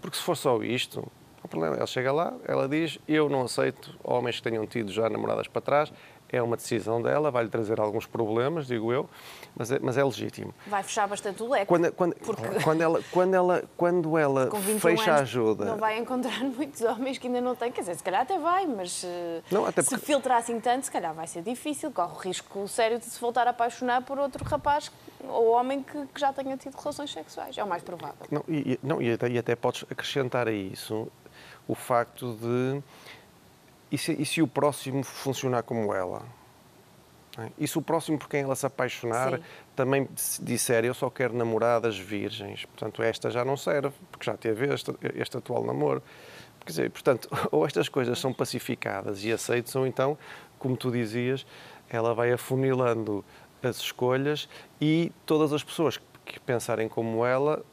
Porque 0.00 0.16
se 0.16 0.22
for 0.22 0.36
só 0.36 0.62
isto, 0.62 1.06
o 1.42 1.48
problema 1.48 1.76
ela 1.76 1.86
chega 1.86 2.12
lá, 2.12 2.34
ela 2.44 2.68
diz: 2.68 2.98
Eu 3.08 3.28
não 3.28 3.42
aceito 3.42 3.96
homens 4.02 4.36
que 4.36 4.42
tenham 4.42 4.66
tido 4.66 4.92
já 4.92 5.08
namoradas 5.08 5.48
para 5.48 5.62
trás, 5.62 5.92
é 6.30 6.42
uma 6.42 6.56
decisão 6.56 7.00
dela, 7.00 7.30
vai-lhe 7.30 7.48
trazer 7.48 7.80
alguns 7.80 8.06
problemas, 8.06 8.66
digo 8.66 8.92
eu, 8.92 9.08
mas 9.56 9.70
é, 9.70 9.78
mas 9.78 9.96
é 9.96 10.04
legítimo. 10.04 10.54
Vai 10.66 10.82
fechar 10.82 11.08
bastante 11.08 11.42
o 11.42 11.48
leque. 11.48 11.66
Quando, 11.66 11.92
quando, 11.92 12.14
porque... 12.16 12.60
quando 12.62 12.80
ela, 12.80 13.02
quando 13.10 13.34
ela, 13.34 13.64
quando 13.76 14.18
ela 14.18 14.50
fecha 14.78 15.12
a 15.12 15.16
ajuda. 15.20 15.64
Não 15.64 15.76
vai 15.76 15.98
encontrar 15.98 16.38
muitos 16.44 16.82
homens 16.82 17.18
que 17.18 17.26
ainda 17.26 17.40
não 17.40 17.54
têm, 17.54 17.72
quer 17.72 17.80
dizer, 17.80 17.96
se 17.96 18.02
calhar 18.02 18.22
até 18.22 18.38
vai, 18.38 18.66
mas 18.66 19.02
eh, 19.04 19.42
não, 19.50 19.64
até 19.64 19.82
porque... 19.82 19.98
se 19.98 20.04
filtrar 20.04 20.38
assim 20.38 20.60
tanto, 20.60 20.84
se 20.84 20.90
calhar 20.90 21.14
vai 21.14 21.26
ser 21.26 21.42
difícil, 21.42 21.90
corre 21.90 22.14
o 22.14 22.18
risco 22.18 22.68
sério 22.68 22.98
de 22.98 23.06
se 23.06 23.20
voltar 23.20 23.46
a 23.46 23.50
apaixonar 23.50 24.02
por 24.02 24.18
outro 24.18 24.44
rapaz 24.44 24.90
ou 25.24 25.48
homem 25.48 25.82
que, 25.82 26.06
que 26.06 26.20
já 26.20 26.32
tenha 26.32 26.56
tido 26.56 26.76
relações 26.76 27.12
sexuais. 27.12 27.56
É 27.56 27.64
o 27.64 27.68
mais 27.68 27.82
provável. 27.82 28.26
Não, 28.30 28.44
e, 28.48 28.78
não, 28.82 29.00
e, 29.00 29.12
até, 29.12 29.28
e 29.28 29.38
até 29.38 29.56
podes 29.56 29.84
acrescentar 29.90 30.46
a 30.46 30.52
isso 30.52 31.08
o 31.66 31.74
facto 31.74 32.34
de 32.34 32.82
e 33.90 33.98
se, 33.98 34.12
e 34.12 34.24
se 34.24 34.42
o 34.42 34.46
próximo 34.46 35.02
funcionar 35.02 35.62
como 35.62 35.94
ela? 35.94 36.22
É? 37.38 37.50
E 37.56 37.68
se 37.68 37.78
o 37.78 37.82
próximo 37.82 38.18
por 38.18 38.28
quem 38.28 38.42
ela 38.42 38.56
se 38.56 38.66
apaixonar 38.66 39.36
Sim. 39.36 39.42
também 39.76 40.08
disser 40.40 40.84
eu 40.84 40.92
só 40.92 41.08
quero 41.08 41.34
namoradas 41.34 41.96
virgens, 41.96 42.64
portanto 42.64 43.02
esta 43.02 43.30
já 43.30 43.44
não 43.44 43.56
serve, 43.56 43.94
porque 44.10 44.26
já 44.26 44.36
teve 44.36 44.72
este, 44.74 44.92
este 45.14 45.36
atual 45.36 45.64
namoro. 45.64 46.02
Quer 46.60 46.70
dizer, 46.70 46.90
portanto, 46.90 47.28
ou 47.50 47.64
estas 47.64 47.88
coisas 47.88 48.18
são 48.18 48.32
pacificadas 48.32 49.24
e 49.24 49.32
aceitas, 49.32 49.74
ou 49.76 49.86
então, 49.86 50.18
como 50.58 50.76
tu 50.76 50.90
dizias, 50.90 51.46
ela 51.88 52.12
vai 52.12 52.32
afunilando 52.32 53.24
as 53.62 53.76
escolhas 53.78 54.48
e 54.80 55.12
todas 55.24 55.52
as 55.52 55.62
pessoas 55.62 55.98
que 56.24 56.38
pensarem 56.40 56.88
como 56.88 57.24
ela 57.24 57.64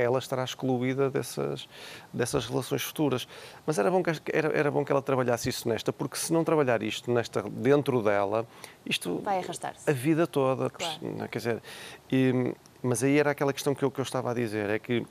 ela 0.00 0.18
estará 0.18 0.44
excluída 0.44 1.10
dessas, 1.10 1.68
dessas 2.12 2.46
relações 2.46 2.82
futuras. 2.82 3.28
Mas 3.66 3.78
era 3.78 3.90
bom, 3.90 4.02
que, 4.02 4.10
era, 4.32 4.56
era 4.56 4.70
bom 4.70 4.84
que 4.84 4.92
ela 4.92 5.02
trabalhasse 5.02 5.48
isso 5.48 5.68
nesta, 5.68 5.92
porque 5.92 6.16
se 6.16 6.32
não 6.32 6.44
trabalhar 6.44 6.82
isto 6.82 7.12
nesta, 7.12 7.42
dentro 7.42 8.02
dela, 8.02 8.46
isto... 8.86 9.18
Vai 9.18 9.38
arrastar-se. 9.38 9.88
A 9.88 9.92
vida 9.92 10.26
toda. 10.26 10.70
Claro. 10.70 11.28
Quer 11.30 11.38
dizer, 11.38 11.62
e, 12.10 12.54
mas 12.82 13.02
aí 13.02 13.18
era 13.18 13.32
aquela 13.32 13.52
questão 13.52 13.74
que 13.74 13.84
eu, 13.84 13.90
que 13.90 14.00
eu 14.00 14.04
estava 14.04 14.30
a 14.30 14.34
dizer, 14.34 14.70
é 14.70 14.78
que 14.78 15.04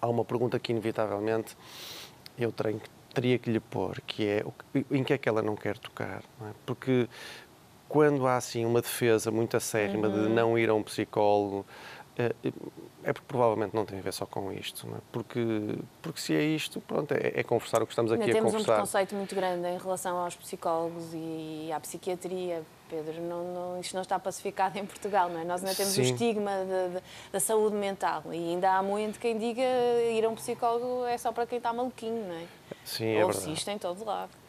há 0.00 0.08
uma 0.08 0.24
pergunta 0.24 0.58
que 0.58 0.72
inevitavelmente 0.72 1.56
eu 2.38 2.52
teria 3.14 3.38
que 3.38 3.50
lhe 3.50 3.60
pôr, 3.60 4.00
que 4.06 4.26
é 4.26 4.44
em 4.90 5.04
que 5.04 5.12
é 5.12 5.18
que 5.18 5.28
ela 5.28 5.42
não 5.42 5.54
quer 5.54 5.78
tocar? 5.78 6.22
Não 6.40 6.48
é? 6.48 6.52
Porque 6.64 7.08
quando 7.88 8.26
há 8.26 8.36
assim 8.36 8.64
uma 8.64 8.80
defesa 8.80 9.30
muito 9.30 9.56
acérrima 9.56 10.08
uhum. 10.08 10.22
de 10.22 10.28
não 10.30 10.58
ir 10.58 10.70
a 10.70 10.74
um 10.74 10.82
psicólogo, 10.82 11.66
é, 12.18 12.34
é 13.04 13.12
porque 13.12 13.26
provavelmente 13.26 13.74
não 13.74 13.86
tem 13.86 13.98
a 13.98 14.02
ver 14.02 14.12
só 14.12 14.26
com 14.26 14.52
isto, 14.52 14.86
é? 14.86 15.00
porque, 15.10 15.78
porque 16.02 16.20
se 16.20 16.34
é 16.34 16.42
isto, 16.42 16.80
pronto, 16.82 17.12
é, 17.12 17.40
é 17.40 17.42
conversar 17.42 17.82
o 17.82 17.86
que 17.86 17.92
estamos 17.92 18.12
aqui 18.12 18.22
Ainda 18.22 18.32
a 18.32 18.36
temos 18.36 18.52
conversar. 18.52 18.74
Temos 18.74 18.88
um 18.88 18.92
preconceito 18.92 19.14
muito 19.16 19.34
grande 19.34 19.68
em 19.68 19.78
relação 19.78 20.18
aos 20.18 20.36
psicólogos 20.36 21.04
e 21.14 21.70
à 21.72 21.80
psiquiatria, 21.80 22.62
Pedro. 22.90 23.20
Não, 23.22 23.54
não, 23.54 23.80
isto 23.80 23.94
não 23.94 24.02
está 24.02 24.18
pacificado 24.18 24.78
em 24.78 24.84
Portugal, 24.84 25.30
não 25.30 25.40
é? 25.40 25.44
Nós 25.44 25.62
ainda 25.62 25.74
temos 25.74 25.94
Sim. 25.94 26.02
o 26.02 26.04
estigma 26.04 26.50
de, 26.50 26.96
de, 26.96 27.04
da 27.32 27.40
saúde 27.40 27.76
mental 27.76 28.22
e 28.26 28.50
ainda 28.50 28.76
há 28.76 28.82
muito 28.82 29.18
quem 29.18 29.38
diga 29.38 29.62
ir 30.12 30.24
a 30.24 30.28
um 30.28 30.34
psicólogo 30.34 31.06
é 31.06 31.16
só 31.16 31.32
para 31.32 31.46
quem 31.46 31.58
está 31.58 31.72
maluquinho, 31.72 32.28
não 32.28 32.34
é? 32.34 32.44
Sim, 32.84 33.06
é 33.06 33.24
Ou 33.24 33.32
se 33.32 33.50
isto 33.50 33.68
em 33.70 33.78
todo 33.78 34.04
lado. 34.04 34.41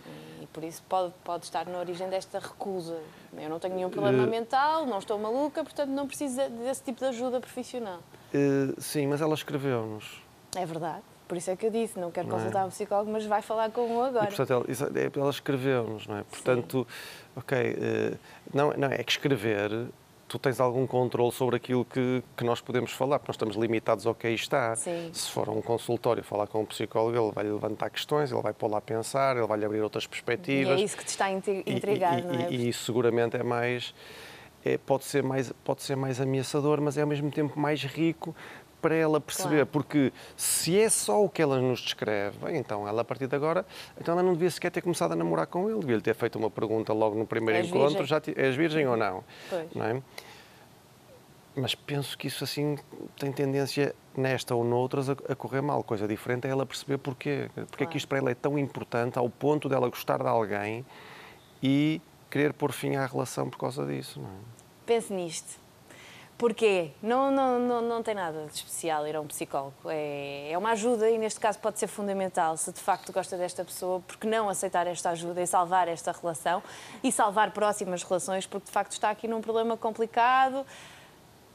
Por 0.54 0.64
isso 0.64 0.84
pode, 0.88 1.12
pode 1.24 1.46
estar 1.46 1.66
na 1.66 1.80
origem 1.80 2.08
desta 2.10 2.38
recusa. 2.38 3.00
Eu 3.36 3.50
não 3.50 3.60
tenho 3.60 3.76
nenhum 3.76 3.90
problema 3.90 4.24
uh, 4.24 4.30
mental, 4.30 4.86
não 4.86 5.00
estou 5.00 5.18
maluca, 5.18 5.64
portanto 5.64 5.90
não 5.90 6.06
preciso 6.06 6.40
desse 6.64 6.84
tipo 6.84 7.00
de 7.00 7.06
ajuda 7.06 7.40
profissional. 7.40 8.00
Uh, 8.34 8.80
sim, 8.80 9.08
mas 9.08 9.20
ela 9.20 9.34
escreveu-nos. 9.34 10.22
É 10.56 10.66
verdade. 10.66 11.02
Por 11.28 11.38
isso 11.38 11.50
é 11.50 11.56
que 11.56 11.66
eu 11.66 11.72
disse, 11.72 11.98
não 11.98 12.12
quero 12.12 12.28
não 12.28 12.38
consultar 12.38 12.62
é? 12.62 12.66
um 12.66 12.70
psicólogo, 12.70 13.12
mas 13.12 13.26
vai 13.26 13.42
falar 13.42 13.72
com 13.72 13.98
o 13.98 14.04
agora. 14.04 14.26
E, 14.26 14.28
portanto, 14.28 14.52
ela, 14.52 14.66
é, 15.00 15.20
ela 15.20 15.30
escreveu-nos, 15.32 16.06
não 16.06 16.18
é? 16.18 16.24
Portanto, 16.24 16.86
sim. 16.88 17.32
ok, 17.36 17.74
uh, 17.74 18.20
não, 18.54 18.74
não, 18.74 18.88
é 18.90 19.04
que 19.04 19.12
escrever 19.12 19.88
tu 20.28 20.40
tens 20.40 20.60
algum 20.60 20.88
controle 20.88 21.32
sobre 21.32 21.58
aquilo 21.58 21.86
que, 21.86 22.24
que 22.36 22.44
nós 22.44 22.62
podemos 22.62 22.92
falar, 22.92 23.20
porque 23.20 23.30
nós 23.30 23.36
estamos 23.36 23.56
limitados 23.56 24.08
ao 24.08 24.16
que 24.16 24.28
aí 24.28 24.36
está. 24.36 24.76
Sim. 24.76 25.10
Se 25.14 25.30
for 25.30 25.50
um 25.50 25.62
consultório 25.62 26.24
falar 26.24 26.48
com 26.48 26.62
um 26.62 26.66
psicólogo, 26.66 27.18
ele 27.18 27.32
vai 27.32 27.44
levantar 27.44 27.90
questões, 27.90 28.32
ele 28.32 28.42
vai 28.42 28.54
pôr 28.54 28.70
lá 28.70 28.80
a 28.80 28.82
pensar, 28.82 29.38
ele 29.38 29.48
vai 29.48 29.64
abrir 29.64 29.82
outras 29.82 30.08
perspectivas. 30.08 30.80
E 30.80 30.82
é 30.82 30.86
isso 30.86 30.98
que 30.98 31.06
te 31.06 31.10
está 31.10 31.26
a 31.26 31.32
intrigar, 31.32 32.20
e, 32.20 32.22
não 32.22 32.34
é? 32.34 32.52
E, 32.52 32.70
e 32.70 32.74
seguramente 32.74 33.38
é 33.38 33.44
mais. 33.44 33.94
É, 34.66 34.78
pode, 34.78 35.04
ser 35.04 35.22
mais, 35.24 35.52
pode 35.64 35.84
ser 35.84 35.98
mais 35.98 36.22
ameaçador, 36.22 36.80
mas 36.80 36.98
é 36.98 37.02
ao 37.02 37.08
mesmo 37.08 37.30
tempo 37.30 37.60
mais 37.60 37.84
rico 37.84 38.34
para 38.84 38.96
ela 38.96 39.22
perceber, 39.22 39.56
claro. 39.56 39.68
porque 39.68 40.12
se 40.36 40.78
é 40.78 40.90
só 40.90 41.24
o 41.24 41.30
que 41.30 41.42
ela 41.42 41.62
nos 41.62 41.80
descreve, 41.80 42.38
bem, 42.44 42.58
então 42.58 42.86
ela 42.86 43.02
a 43.02 43.06
partir 43.06 43.28
de 43.28 43.36
agora, 43.36 43.66
então 44.00 44.12
ela 44.14 44.22
não 44.22 44.34
devia 44.34 44.52
sequer 44.52 44.72
ter 44.72 44.82
começado 44.82 45.14
a 45.14 45.16
namorar 45.16 45.48
com 45.48 45.70
ele, 45.70 45.80
devia-lhe 45.80 46.02
ter 46.02 46.14
feito 46.14 46.38
uma 46.38 46.52
pergunta 46.52 46.92
logo 46.92 47.18
no 47.18 47.26
primeiro 47.26 47.62
és 47.62 47.70
encontro, 47.70 48.00
virgem. 48.06 48.06
já 48.06 48.22
és 48.36 48.56
virgem 48.58 48.86
ou 48.86 48.98
não? 48.98 49.24
Pois. 49.50 49.74
não 49.74 49.86
é? 49.86 50.02
Mas 51.56 51.76
penso 51.76 52.18
que 52.18 52.28
isso 52.28 52.44
assim 52.44 52.78
tem 53.18 53.32
tendência 53.32 53.96
nesta 54.18 54.54
ou 54.54 54.66
noutras 54.66 55.10
a, 55.10 55.14
a 55.30 55.36
correr 55.36 55.62
mal. 55.62 55.84
Coisa 55.84 56.08
diferente 56.08 56.48
é 56.48 56.50
ela 56.50 56.66
perceber 56.66 56.98
porquê. 56.98 57.50
Porque 57.54 57.68
claro. 57.78 57.84
é 57.84 57.86
que 57.86 57.98
isto 57.98 58.08
para 58.08 58.18
ela 58.18 58.32
é 58.32 58.36
tão 58.36 58.58
importante 58.58 59.20
ao 59.20 59.30
ponto 59.30 59.70
dela 59.70 59.88
gostar 59.88 60.18
de 60.18 60.28
alguém 60.28 60.84
e 61.62 62.02
querer 62.32 62.54
pôr 62.54 62.72
fim 62.72 62.96
à 62.96 63.06
relação 63.06 63.50
por 63.52 63.60
causa 63.60 63.86
disso. 63.86 64.20
Não 64.20 64.28
é? 64.28 64.32
Pense 64.88 65.14
nisto. 65.14 65.63
Porquê? 66.44 66.92
Não, 67.02 67.32
não, 67.32 67.58
não, 67.58 67.82
não 67.82 68.04
tem 68.04 68.14
nada 68.14 68.48
de 68.48 68.52
especial 68.52 69.08
ir 69.08 69.16
a 69.16 69.22
um 69.22 69.28
psicólogo. 69.28 69.74
É, 69.86 70.52
é 70.52 70.58
uma 70.58 70.72
ajuda 70.72 71.10
e, 71.10 71.18
neste 71.18 71.40
caso, 71.40 71.58
pode 71.58 71.80
ser 71.80 71.88
fundamental. 71.88 72.58
Se 72.58 72.70
de 72.74 72.82
facto 72.82 73.14
gosta 73.14 73.38
desta 73.38 73.64
pessoa, 73.64 74.02
porque 74.06 74.28
não 74.28 74.50
aceitar 74.50 74.86
esta 74.86 75.12
ajuda 75.12 75.42
e 75.42 75.48
salvar 75.48 75.88
esta 75.88 76.12
relação 76.12 76.62
e 77.02 77.14
salvar 77.14 77.52
próximas 77.52 78.04
relações, 78.04 78.46
porque 78.46 78.66
de 78.66 78.74
facto 78.74 78.92
está 78.92 79.10
aqui 79.10 79.26
num 79.26 79.40
problema 79.40 79.78
complicado 79.78 80.66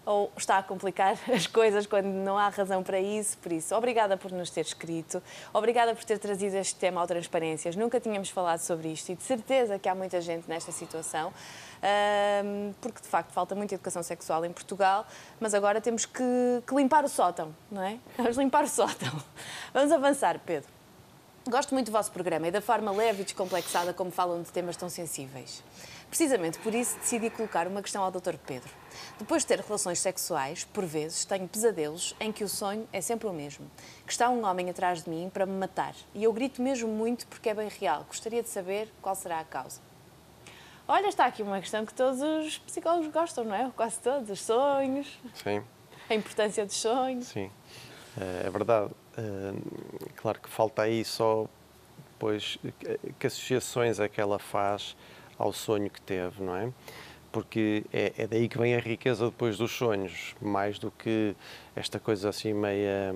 ou 0.08 0.32
está 0.38 0.56
a 0.56 0.62
complicar 0.62 1.18
as 1.30 1.46
coisas 1.46 1.86
quando 1.86 2.06
não 2.06 2.38
há 2.38 2.48
razão 2.48 2.82
para 2.82 2.98
isso. 2.98 3.36
Por 3.38 3.52
isso, 3.52 3.74
obrigada 3.74 4.16
por 4.16 4.32
nos 4.32 4.48
ter 4.48 4.62
escrito, 4.62 5.22
obrigada 5.52 5.94
por 5.94 6.02
ter 6.02 6.18
trazido 6.18 6.56
este 6.56 6.74
tema 6.76 6.98
ao 6.98 7.06
Transparências. 7.06 7.76
Nunca 7.76 8.00
tínhamos 8.00 8.30
falado 8.30 8.60
sobre 8.60 8.88
isto 8.88 9.12
e 9.12 9.14
de 9.14 9.22
certeza 9.22 9.78
que 9.78 9.86
há 9.86 9.94
muita 9.94 10.18
gente 10.22 10.48
nesta 10.48 10.72
situação, 10.72 11.30
porque 12.80 13.02
de 13.02 13.08
facto 13.08 13.32
falta 13.32 13.54
muita 13.54 13.74
educação 13.74 14.02
sexual 14.02 14.46
em 14.46 14.52
Portugal, 14.52 15.06
mas 15.38 15.52
agora 15.52 15.78
temos 15.78 16.06
que, 16.06 16.24
que 16.66 16.74
limpar 16.74 17.04
o 17.04 17.08
sótão, 17.08 17.54
não 17.70 17.82
é? 17.82 17.98
Vamos 18.16 18.38
limpar 18.38 18.64
o 18.64 18.68
sótão. 18.68 19.12
Vamos 19.74 19.92
avançar, 19.92 20.38
Pedro. 20.38 20.70
Gosto 21.46 21.74
muito 21.74 21.86
do 21.86 21.92
vosso 21.92 22.10
programa 22.12 22.48
e 22.48 22.50
da 22.50 22.62
forma 22.62 22.90
leve 22.92 23.22
e 23.22 23.24
descomplexada 23.24 23.92
como 23.92 24.10
falam 24.10 24.42
de 24.42 24.50
temas 24.50 24.76
tão 24.76 24.88
sensíveis. 24.88 25.62
Precisamente 26.08 26.58
por 26.58 26.74
isso 26.74 26.98
decidi 26.98 27.28
colocar 27.28 27.66
uma 27.66 27.82
questão 27.82 28.02
ao 28.02 28.10
Dr. 28.10 28.36
Pedro. 28.46 28.70
Depois 29.18 29.42
de 29.42 29.48
ter 29.48 29.60
relações 29.60 29.98
sexuais, 29.98 30.64
por 30.64 30.84
vezes 30.84 31.24
tenho 31.24 31.46
pesadelos 31.46 32.16
em 32.18 32.32
que 32.32 32.42
o 32.42 32.48
sonho 32.48 32.88
é 32.92 33.00
sempre 33.00 33.26
o 33.26 33.32
mesmo: 33.32 33.70
que 34.06 34.12
está 34.12 34.30
um 34.30 34.44
homem 34.44 34.70
atrás 34.70 35.02
de 35.04 35.10
mim 35.10 35.30
para 35.32 35.44
me 35.44 35.52
matar. 35.52 35.94
E 36.14 36.24
eu 36.24 36.32
grito 36.32 36.62
mesmo 36.62 36.88
muito 36.88 37.26
porque 37.26 37.50
é 37.50 37.54
bem 37.54 37.68
real. 37.68 38.04
Gostaria 38.08 38.42
de 38.42 38.48
saber 38.48 38.90
qual 39.02 39.14
será 39.14 39.40
a 39.40 39.44
causa. 39.44 39.80
Olha, 40.86 41.08
está 41.08 41.26
aqui 41.26 41.42
uma 41.42 41.60
questão 41.60 41.84
que 41.84 41.92
todos 41.92 42.22
os 42.22 42.56
psicólogos 42.58 43.12
gostam, 43.12 43.44
não 43.44 43.54
é? 43.54 43.70
Quase 43.76 44.00
todos, 44.00 44.30
os 44.30 44.40
sonhos. 44.40 45.18
Sim. 45.34 45.62
A 46.08 46.14
importância 46.14 46.64
dos 46.64 46.76
sonhos. 46.76 47.26
Sim, 47.26 47.50
eh, 48.18 48.44
é 48.46 48.50
verdade. 48.50 48.90
Eh, 49.18 49.52
claro 50.16 50.40
que 50.40 50.48
falta 50.48 50.80
aí 50.80 51.04
só 51.04 51.46
depois 52.12 52.58
que 53.18 53.26
associações 53.26 54.00
é 54.00 54.08
que 54.08 54.18
ela 54.18 54.38
faz 54.38 54.96
ao 55.38 55.52
sonho 55.52 55.88
que 55.88 56.00
teve, 56.00 56.42
não 56.42 56.56
é? 56.56 56.72
Porque 57.30 57.84
é, 57.92 58.12
é 58.18 58.26
daí 58.26 58.48
que 58.48 58.58
vem 58.58 58.74
a 58.74 58.80
riqueza 58.80 59.26
depois 59.26 59.56
dos 59.56 59.70
sonhos, 59.70 60.34
mais 60.40 60.78
do 60.78 60.90
que 60.90 61.36
esta 61.76 62.00
coisa 62.00 62.28
assim 62.28 62.52
meia 62.52 63.14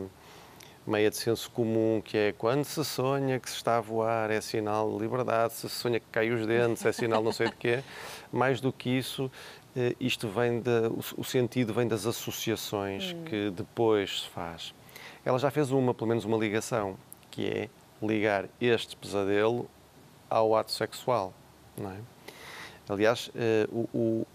meia 0.86 1.10
de 1.10 1.16
senso 1.16 1.50
comum, 1.50 2.02
que 2.04 2.16
é 2.16 2.32
quando 2.32 2.64
se 2.64 2.84
sonha 2.84 3.38
que 3.38 3.48
se 3.48 3.56
está 3.56 3.78
a 3.78 3.80
voar 3.80 4.30
é 4.30 4.40
sinal 4.40 4.90
de 4.92 4.98
liberdade, 4.98 5.52
se 5.52 5.68
sonha 5.68 6.00
que 6.00 6.06
cai 6.10 6.30
os 6.30 6.44
dentes 6.46 6.84
é 6.84 6.92
sinal 6.92 7.22
não 7.22 7.32
sei 7.32 7.48
de 7.48 7.56
quê. 7.56 7.84
Mais 8.32 8.60
do 8.60 8.72
que 8.72 8.90
isso, 8.90 9.30
eh, 9.76 9.94
isto 10.00 10.28
vem 10.28 10.60
de, 10.60 10.70
o 11.16 11.22
sentido 11.22 11.72
vem 11.72 11.86
das 11.86 12.06
associações 12.06 13.12
hum. 13.12 13.24
que 13.24 13.50
depois 13.50 14.22
se 14.22 14.28
faz. 14.28 14.74
Ela 15.24 15.38
já 15.38 15.50
fez 15.50 15.70
uma, 15.70 15.94
pelo 15.94 16.08
menos 16.08 16.24
uma 16.24 16.36
ligação, 16.36 16.96
que 17.30 17.46
é 17.46 17.68
ligar 18.02 18.48
este 18.60 18.96
pesadelo 18.96 19.68
ao 20.28 20.56
ato 20.56 20.72
sexual, 20.72 21.32
não 21.76 21.90
é? 21.90 21.98
Aliás, 22.88 23.28
uh, 23.28 23.88
o, 23.92 23.96
o, 23.96 24.26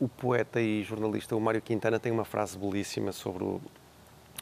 o, 0.00 0.08
poeta 0.08 0.60
e 0.60 0.82
jornalista 0.82 1.34
o 1.34 1.40
Mário 1.40 1.60
Quintana 1.60 1.98
tem 1.98 2.12
uma 2.12 2.24
frase 2.24 2.56
belíssima 2.56 3.12
sobre 3.12 3.44
o, 3.44 3.60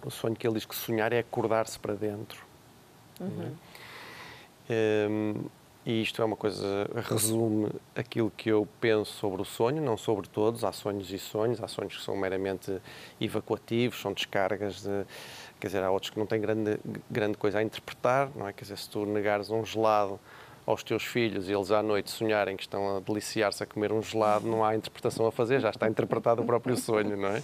o 0.05 0.11
sonho 0.11 0.37
que 0.37 0.47
ele 0.47 0.55
diz 0.55 0.65
que 0.65 0.75
sonhar 0.75 1.13
é 1.13 1.19
acordar-se 1.19 1.79
para 1.79 1.95
dentro. 1.95 2.45
É? 3.21 3.25
Uhum. 3.25 3.41
Um, 3.41 3.55
ehm, 4.71 5.49
e 5.89 6.03
isto 6.03 6.21
é 6.21 6.25
uma 6.27 6.37
coisa, 6.37 6.87
resume 7.09 7.71
aquilo 7.97 8.31
que 8.37 8.51
eu 8.51 8.69
penso 8.79 9.11
sobre 9.13 9.41
o 9.41 9.45
sonho, 9.45 9.81
não 9.81 9.97
sobre 9.97 10.29
todos, 10.29 10.63
há 10.63 10.71
sonhos 10.71 11.11
e 11.11 11.19
sonhos, 11.19 11.63
há 11.63 11.67
sonhos 11.67 11.97
que 11.97 12.03
são 12.03 12.15
meramente 12.15 12.79
evacuativos, 13.19 13.99
são 13.99 14.13
descargas 14.13 14.83
de, 14.83 15.07
quer 15.59 15.69
dizer, 15.69 15.83
há 15.83 15.91
outros 15.91 16.11
que 16.11 16.19
não 16.19 16.27
têm 16.27 16.43
grande, 16.43 16.79
grande 17.11 17.39
coisa 17.39 17.61
a 17.61 17.63
interpretar, 17.63 18.29
não 18.37 18.47
é? 18.47 18.53
Quer 18.53 18.65
dizer, 18.65 18.77
se 18.77 18.91
tu 18.91 19.07
negares 19.07 19.49
um 19.49 19.65
gelado 19.65 20.21
aos 20.69 20.83
teus 20.83 21.03
filhos 21.03 21.49
e 21.49 21.53
eles 21.53 21.71
à 21.71 21.83
noite 21.83 22.11
sonharem 22.11 22.55
que 22.55 22.63
estão 22.63 22.99
a 22.99 23.01
deliciar-se 23.01 23.63
a 23.63 23.67
comer 23.67 23.91
um 23.91 24.03
gelado, 24.03 24.47
não 24.47 24.63
há 24.63 24.77
interpretação 24.77 25.27
a 25.27 25.33
fazer, 25.33 25.61
já 25.61 25.71
está 25.71 25.89
interpretado 25.89 26.43
o 26.43 26.45
próprio 26.45 26.77
sonho, 26.77 27.17
não 27.17 27.29
é? 27.29 27.43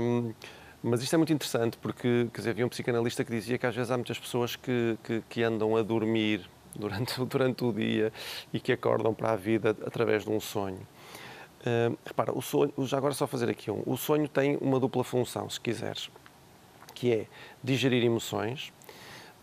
Um, 0.00 0.34
mas 0.82 1.00
isto 1.00 1.14
é 1.14 1.16
muito 1.16 1.32
interessante 1.32 1.78
porque, 1.78 2.28
quer 2.32 2.40
dizer, 2.40 2.50
havia 2.50 2.66
um 2.66 2.68
psicanalista 2.68 3.24
que 3.24 3.30
dizia 3.30 3.56
que 3.56 3.64
às 3.64 3.74
vezes 3.74 3.88
há 3.88 3.96
muitas 3.96 4.18
pessoas 4.18 4.56
que, 4.56 4.98
que, 5.04 5.22
que 5.28 5.42
andam 5.44 5.76
a 5.76 5.82
dormir 5.82 6.50
durante, 6.74 7.18
durante 7.24 7.64
o 7.64 7.72
dia 7.72 8.12
e 8.52 8.58
que 8.58 8.72
acordam 8.72 9.14
para 9.14 9.30
a 9.30 9.36
vida 9.36 9.70
através 9.86 10.24
de 10.24 10.30
um 10.30 10.40
sonho. 10.40 10.80
Uh, 11.60 11.96
repara, 12.04 12.36
o 12.36 12.42
sonho, 12.42 12.72
já 12.80 12.98
agora 12.98 13.14
só 13.14 13.28
fazer 13.28 13.48
aqui 13.48 13.70
um. 13.70 13.82
O 13.86 13.96
sonho 13.96 14.26
tem 14.26 14.58
uma 14.60 14.80
dupla 14.80 15.04
função, 15.04 15.48
se 15.48 15.60
quiseres, 15.60 16.10
que 16.94 17.12
é 17.12 17.26
digerir 17.62 18.04
emoções 18.04 18.72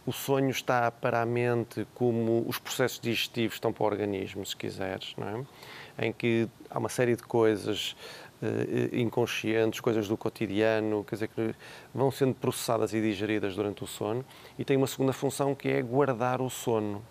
o 0.05 0.11
sonho 0.11 0.49
está 0.49 0.89
para 0.89 1.21
a 1.21 1.25
mente 1.25 1.85
como 1.93 2.43
os 2.47 2.57
processos 2.57 2.99
digestivos 2.99 3.55
estão 3.55 3.71
para 3.71 3.83
o 3.83 3.85
organismo, 3.85 4.45
se 4.45 4.55
quiseres, 4.55 5.13
não 5.17 5.27
é? 5.27 6.05
em 6.07 6.11
que 6.11 6.47
há 6.69 6.79
uma 6.79 6.89
série 6.89 7.15
de 7.15 7.23
coisas 7.23 7.95
uh, 8.41 8.95
inconscientes, 8.95 9.79
coisas 9.79 10.07
do 10.07 10.17
cotidiano, 10.17 11.03
quer 11.03 11.15
dizer, 11.15 11.27
que 11.27 11.53
vão 11.93 12.09
sendo 12.09 12.33
processadas 12.33 12.93
e 12.93 13.01
digeridas 13.01 13.55
durante 13.55 13.83
o 13.83 13.87
sono, 13.87 14.25
e 14.57 14.65
tem 14.65 14.77
uma 14.77 14.87
segunda 14.87 15.13
função 15.13 15.53
que 15.53 15.69
é 15.69 15.81
guardar 15.81 16.41
o 16.41 16.49
sono. 16.49 17.03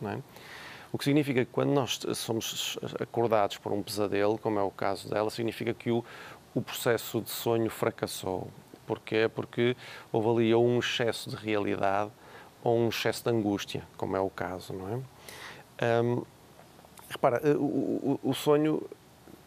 Não 0.00 0.10
é? 0.10 0.18
O 0.90 0.96
que 0.96 1.04
significa 1.04 1.44
que 1.44 1.50
quando 1.50 1.70
nós 1.70 2.00
somos 2.14 2.78
acordados 2.98 3.58
por 3.58 3.72
um 3.72 3.82
pesadelo, 3.82 4.38
como 4.38 4.58
é 4.58 4.62
o 4.62 4.70
caso 4.70 5.10
dela, 5.10 5.28
significa 5.28 5.74
que 5.74 5.90
o, 5.90 6.02
o 6.54 6.62
processo 6.62 7.20
de 7.20 7.28
sonho 7.28 7.68
fracassou. 7.68 8.48
Porquê? 8.86 9.30
Porque 9.34 9.76
houve 10.10 10.44
ali 10.44 10.54
um 10.54 10.78
excesso 10.78 11.28
de 11.28 11.36
realidade 11.36 12.10
ou 12.62 12.76
um 12.76 12.88
excesso 12.88 13.24
de 13.24 13.30
angústia, 13.30 13.82
como 13.96 14.16
é 14.16 14.20
o 14.20 14.30
caso, 14.30 14.72
não 14.72 14.88
é? 14.88 16.02
Um, 16.02 16.22
repara, 17.08 17.40
eh, 17.44 17.54
o, 17.54 18.18
o, 18.22 18.30
o, 18.30 18.34
sonho, 18.34 18.82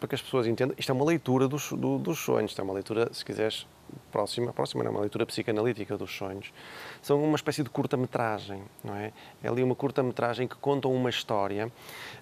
para 0.00 0.08
que 0.08 0.14
as 0.14 0.22
pessoas 0.22 0.46
entendam, 0.46 0.74
isto 0.78 0.90
é 0.90 0.94
uma 0.94 1.04
leitura 1.04 1.46
dos, 1.46 1.70
do, 1.72 1.98
dos 1.98 2.18
sonhos, 2.18 2.50
isto 2.50 2.60
é 2.60 2.64
uma 2.64 2.72
leitura, 2.72 3.12
se 3.12 3.24
quiseres, 3.24 3.66
próxima, 4.10 4.52
próxima 4.52 4.84
não, 4.84 4.90
uma 4.90 5.00
leitura 5.00 5.24
psicanalítica 5.26 5.96
dos 5.96 6.14
sonhos, 6.14 6.52
são 7.00 7.22
uma 7.22 7.36
espécie 7.36 7.62
de 7.62 7.70
curta-metragem, 7.70 8.62
não 8.84 8.94
é? 8.94 9.12
É 9.42 9.48
ali 9.48 9.62
uma 9.62 9.74
curta-metragem 9.74 10.46
que 10.46 10.56
conta 10.56 10.88
uma 10.88 11.10
história 11.10 11.70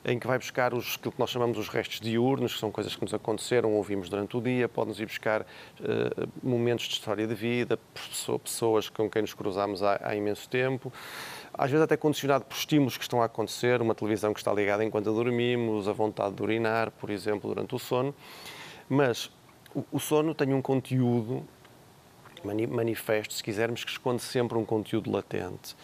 em 0.04 0.18
que 0.18 0.26
vai 0.26 0.38
buscar 0.38 0.74
os 0.74 0.96
que 0.96 1.12
nós 1.18 1.30
chamamos 1.30 1.58
os 1.58 1.68
restos 1.68 2.00
diurnos, 2.00 2.54
que 2.54 2.60
são 2.60 2.70
coisas 2.70 2.94
que 2.94 3.02
nos 3.02 3.12
aconteceram, 3.14 3.72
ouvimos 3.74 4.08
durante 4.08 4.36
o 4.36 4.40
dia, 4.40 4.68
pode-nos 4.68 5.00
ir 5.00 5.06
buscar 5.06 5.42
uh, 5.42 6.28
momentos 6.42 6.86
de 6.86 6.94
história 6.94 7.26
de 7.26 7.34
vida, 7.34 7.78
pessoas 8.42 8.88
com 8.88 9.08
quem 9.10 9.22
nos 9.22 9.34
cruzamos 9.34 9.82
há, 9.82 10.00
há 10.02 10.14
imenso 10.14 10.48
tempo, 10.48 10.92
às 11.52 11.70
vezes 11.70 11.84
até 11.84 11.96
condicionado 11.96 12.44
por 12.44 12.54
estímulos 12.54 12.96
que 12.96 13.02
estão 13.02 13.20
a 13.20 13.26
acontecer, 13.26 13.82
uma 13.82 13.94
televisão 13.94 14.32
que 14.32 14.40
está 14.40 14.52
ligada 14.52 14.84
enquanto 14.84 15.12
dormimos, 15.12 15.88
a 15.88 15.92
vontade 15.92 16.34
de 16.34 16.42
urinar, 16.42 16.90
por 16.92 17.10
exemplo, 17.10 17.48
durante 17.52 17.74
o 17.74 17.78
sono. 17.78 18.14
Mas 18.88 19.30
o, 19.92 19.98
sono 19.98 20.34
tem 20.34 20.52
um 20.52 20.62
conteúdo 20.62 21.44
manifesto, 22.44 23.34
se 23.34 23.42
quisermos, 23.42 23.84
que 23.84 23.90
esconde 23.90 24.22
sempre 24.22 24.56
um 24.56 24.64
conteúdo 24.64 25.10
latente. 25.10 25.76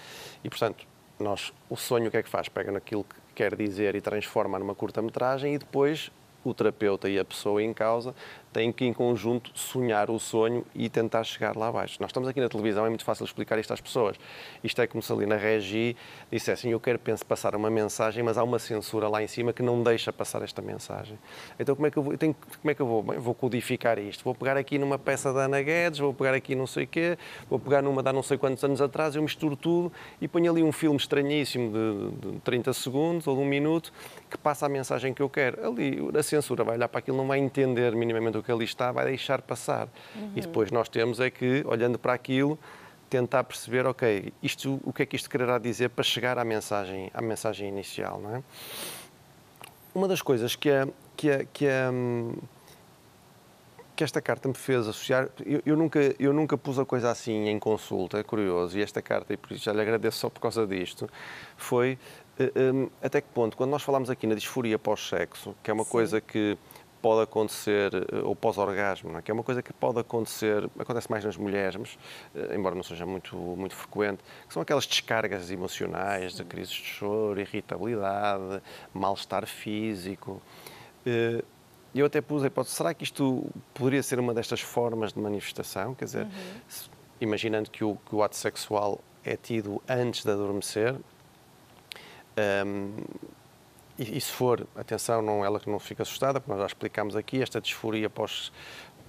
E, 0.43 0.49
portanto, 0.49 0.87
nós, 1.19 1.53
o 1.69 1.77
sonho 1.77 2.09
o 2.09 2.11
que 2.11 2.17
é 2.17 2.23
que 2.23 2.29
faz? 2.29 2.49
Pega 2.49 2.71
naquilo 2.71 3.05
que 3.05 3.17
quer 3.35 3.55
dizer 3.55 3.95
e 3.95 4.01
transforma 4.01 4.59
numa 4.59 4.75
curta-metragem 4.75 5.55
e 5.55 5.59
depois 5.59 6.11
o 6.45 6.55
terapeuta 6.55 7.09
e 7.09 7.19
a 7.19 7.25
pessoa 7.25 7.63
em 7.63 7.73
causa 7.75 8.15
têm 8.57 8.73
que, 8.73 8.87
em 8.87 8.93
conjunto, 8.93 9.51
sonhar 9.55 10.11
o 10.11 10.19
sonho 10.19 10.65
e 10.75 10.89
tentar 10.89 11.25
chegar 11.25 11.55
lá 11.55 11.69
abaixo. 11.69 11.99
Nós 12.01 12.09
estamos 12.09 12.27
aqui 12.27 12.41
na 12.41 12.49
televisão, 12.49 12.87
é 12.87 12.89
muito 12.89 13.05
fácil 13.05 13.27
explicar 13.27 13.59
isto 13.59 13.71
às 13.71 13.83
pessoas. 13.83 14.17
Isto 14.65 14.81
é 14.81 14.87
como 14.87 15.03
se 15.03 15.13
ali 15.13 15.27
na 15.27 15.37
regi 15.37 15.95
dissessem, 16.33 16.71
eu 16.71 16.81
quero 16.81 16.99
penso, 16.99 17.25
passar 17.27 17.55
uma 17.55 17.69
mensagem, 17.69 18.23
mas 18.23 18.39
há 18.39 18.43
uma 18.43 18.59
censura 18.59 19.09
lá 19.09 19.23
em 19.23 19.27
cima 19.27 19.53
que 19.53 19.63
não 19.63 19.83
deixa 19.83 20.11
passar 20.11 20.41
esta 20.41 20.63
mensagem. 20.63 21.19
Então 21.61 21.77
como 21.77 21.87
é 21.87 21.91
que 21.91 21.99
eu 21.99 22.03
vou, 22.03 22.17
tenho, 22.17 22.35
como 22.35 22.71
é 22.71 22.75
que 22.75 22.81
eu 22.81 22.87
vou? 22.87 23.03
Bem, 23.03 23.19
vou 23.19 23.35
codificar 23.35 23.99
isto. 23.99 24.25
Vou 24.25 24.35
pegar 24.35 24.57
aqui 24.57 24.79
numa 24.79 24.99
peça 24.99 25.35
da 25.35 25.41
Ana 25.41 25.61
Guedes, 25.61 25.99
vou 25.99 26.15
pegar 26.15 26.33
aqui 26.33 26.55
não 26.55 26.67
sei 26.67 26.85
o 26.85 26.87
quê, 26.87 27.19
vou 27.51 27.59
pegar 27.59 27.83
numa 27.83 28.03
há 28.07 28.13
não 28.13 28.23
sei 28.23 28.39
quantos 28.39 28.65
anos 28.65 28.81
atrás, 28.81 29.17
eu 29.17 29.23
misturo 29.23 29.55
tudo 29.55 29.93
e 30.19 30.27
ponho 30.27 30.51
ali 30.51 30.63
um 30.63 30.73
filme 30.73 30.97
estranhíssimo 30.97 31.73
de, 31.73 32.33
de 32.33 32.41
30 32.41 32.73
segundos 32.73 33.27
ou 33.27 33.37
de 33.37 33.43
um 33.43 33.47
minuto 33.47 33.93
que 34.31 34.39
passa 34.39 34.65
a 34.65 34.69
mensagem 34.69 35.13
que 35.13 35.21
eu 35.21 35.29
quero. 35.29 35.67
Ali 35.67 35.99
a 36.17 36.23
censura 36.23 36.65
vai 36.65 36.77
olhar 36.77 36.89
para 36.89 37.01
aquilo, 37.01 37.19
não 37.19 37.27
vai 37.27 37.39
entender 37.39 37.95
minimamente 37.95 38.39
o 38.39 38.43
que 38.43 38.46
ali 38.53 38.65
está, 38.65 38.93
vai 38.93 39.07
deixar 39.07 39.43
passar. 39.43 39.89
Uhum. 40.15 40.33
E 40.37 40.41
depois 40.41 40.71
nós 40.71 40.89
temos 40.89 41.21
é 41.21 41.31
que, 41.31 41.65
olhando 41.67 41.99
para 41.99 42.13
aquilo, 42.13 42.59
tentar 43.09 43.45
perceber, 43.45 43.87
ok, 43.87 44.33
isto, 44.43 44.81
o 44.85 44.93
que 44.93 45.03
é 45.03 45.07
que 45.07 45.17
isto 45.17 45.31
quererá 45.31 45.59
dizer 45.59 45.91
para 45.91 46.05
chegar 46.05 46.39
à 46.39 46.45
mensagem, 46.45 47.11
à 47.15 47.23
mensagem 47.23 47.69
inicial, 47.69 48.21
não 48.21 48.37
é? 48.37 48.43
Uma 49.95 50.09
das 50.09 50.21
coisas 50.21 50.55
que 50.55 50.69
a, 50.69 50.87
que 51.17 51.31
a, 51.31 51.45
que 51.45 51.67
a, 51.67 51.91
que 53.97 54.05
esta 54.05 54.21
carta 54.21 54.47
me 54.47 54.55
fez 54.55 54.87
associar, 54.87 55.31
eu, 55.45 55.63
eu, 55.65 55.77
nunca, 55.77 56.15
eu 56.19 56.33
nunca 56.33 56.59
pus 56.59 56.79
a 56.79 56.85
coisa 56.85 57.11
assim 57.11 57.49
em 57.49 57.59
consulta, 57.59 58.19
é 58.19 58.23
curioso, 58.23 58.79
e 58.79 58.83
esta 58.83 59.01
carta, 59.01 59.33
e 59.33 59.37
por 59.39 59.53
isso 59.53 59.65
já 59.65 59.73
lhe 59.73 59.81
agradeço 59.81 60.19
só 60.19 60.29
por 60.29 60.41
causa 60.41 60.67
disto, 60.67 61.09
foi 61.57 61.99
uh, 62.39 62.75
um, 62.75 62.91
até 63.03 63.23
que 63.23 63.29
ponto, 63.29 63.57
quando 63.57 63.71
nós 63.71 63.83
falamos 63.83 64.11
aqui 64.11 64.27
na 64.27 64.35
disforia 64.35 64.79
pós-sexo, 64.79 65.55
que 65.63 65.71
é 65.71 65.75
uma 65.75 65.85
Sim. 65.85 65.91
coisa 65.91 66.21
que 66.21 66.59
pode 67.07 67.23
acontecer, 67.23 67.95
eh, 67.95 68.19
ou 68.25 68.35
pós-orgasmo, 68.35 69.17
é? 69.17 69.23
que 69.23 69.31
é 69.31 69.35
uma 69.35 69.45
coisa 69.45 69.63
que 69.63 69.73
pode 69.73 70.01
acontecer, 70.01 70.69
acontece 70.77 71.09
mais 71.09 71.25
nas 71.25 71.37
mulheres, 71.37 71.77
mas, 71.77 71.97
eh, 72.35 72.57
embora 72.57 72.75
não 72.75 72.83
seja 72.83 73.07
muito, 73.07 73.37
muito 73.37 73.77
frequente, 73.77 74.25
que 74.45 74.53
são 74.53 74.61
aquelas 74.61 74.85
descargas 74.89 75.49
emocionais, 75.49 76.35
de 76.35 76.45
crises 76.45 76.75
de 76.75 76.83
choro, 76.83 77.39
irritabilidade, 77.39 78.61
mal-estar 78.93 79.47
físico. 79.47 80.43
Eh, 81.07 81.45
eu 81.95 82.07
até 82.07 82.21
pus 82.21 82.43
a 82.43 82.49
hipótese, 82.49 82.75
será 82.75 82.93
que 82.93 83.05
isto 83.05 83.47
poderia 83.73 84.03
ser 84.03 84.19
uma 84.19 84.35
destas 84.35 84.61
formas 84.61 85.13
de 85.13 85.21
manifestação? 85.21 85.95
Quer 85.95 86.07
dizer, 86.07 86.25
uhum. 86.25 86.31
imaginando 87.21 87.71
que 87.71 87.85
o, 87.85 87.97
que 88.05 88.17
o 88.17 88.23
ato 88.25 88.35
sexual 88.35 89.01
é 89.25 89.37
tido 89.37 89.81
antes 89.89 90.25
de 90.25 90.31
adormecer, 90.33 90.93
um, 90.93 91.01
ehm, 92.37 92.91
e, 93.99 94.19
e, 94.19 94.21
se 94.21 94.33
for, 94.33 94.67
atenção, 94.77 95.23
não 95.23 95.45
ela 95.45 95.59
que 95.59 95.71
não 95.71 95.79
fica 95.79 96.03
assustada, 96.03 96.41
porque 96.41 96.51
nós 96.51 96.61
já 96.61 96.67
explicámos 96.67 97.17
aqui, 97.17 97.43
esta 97.43 97.61
disforia 97.61 98.11
pós, 98.11 98.53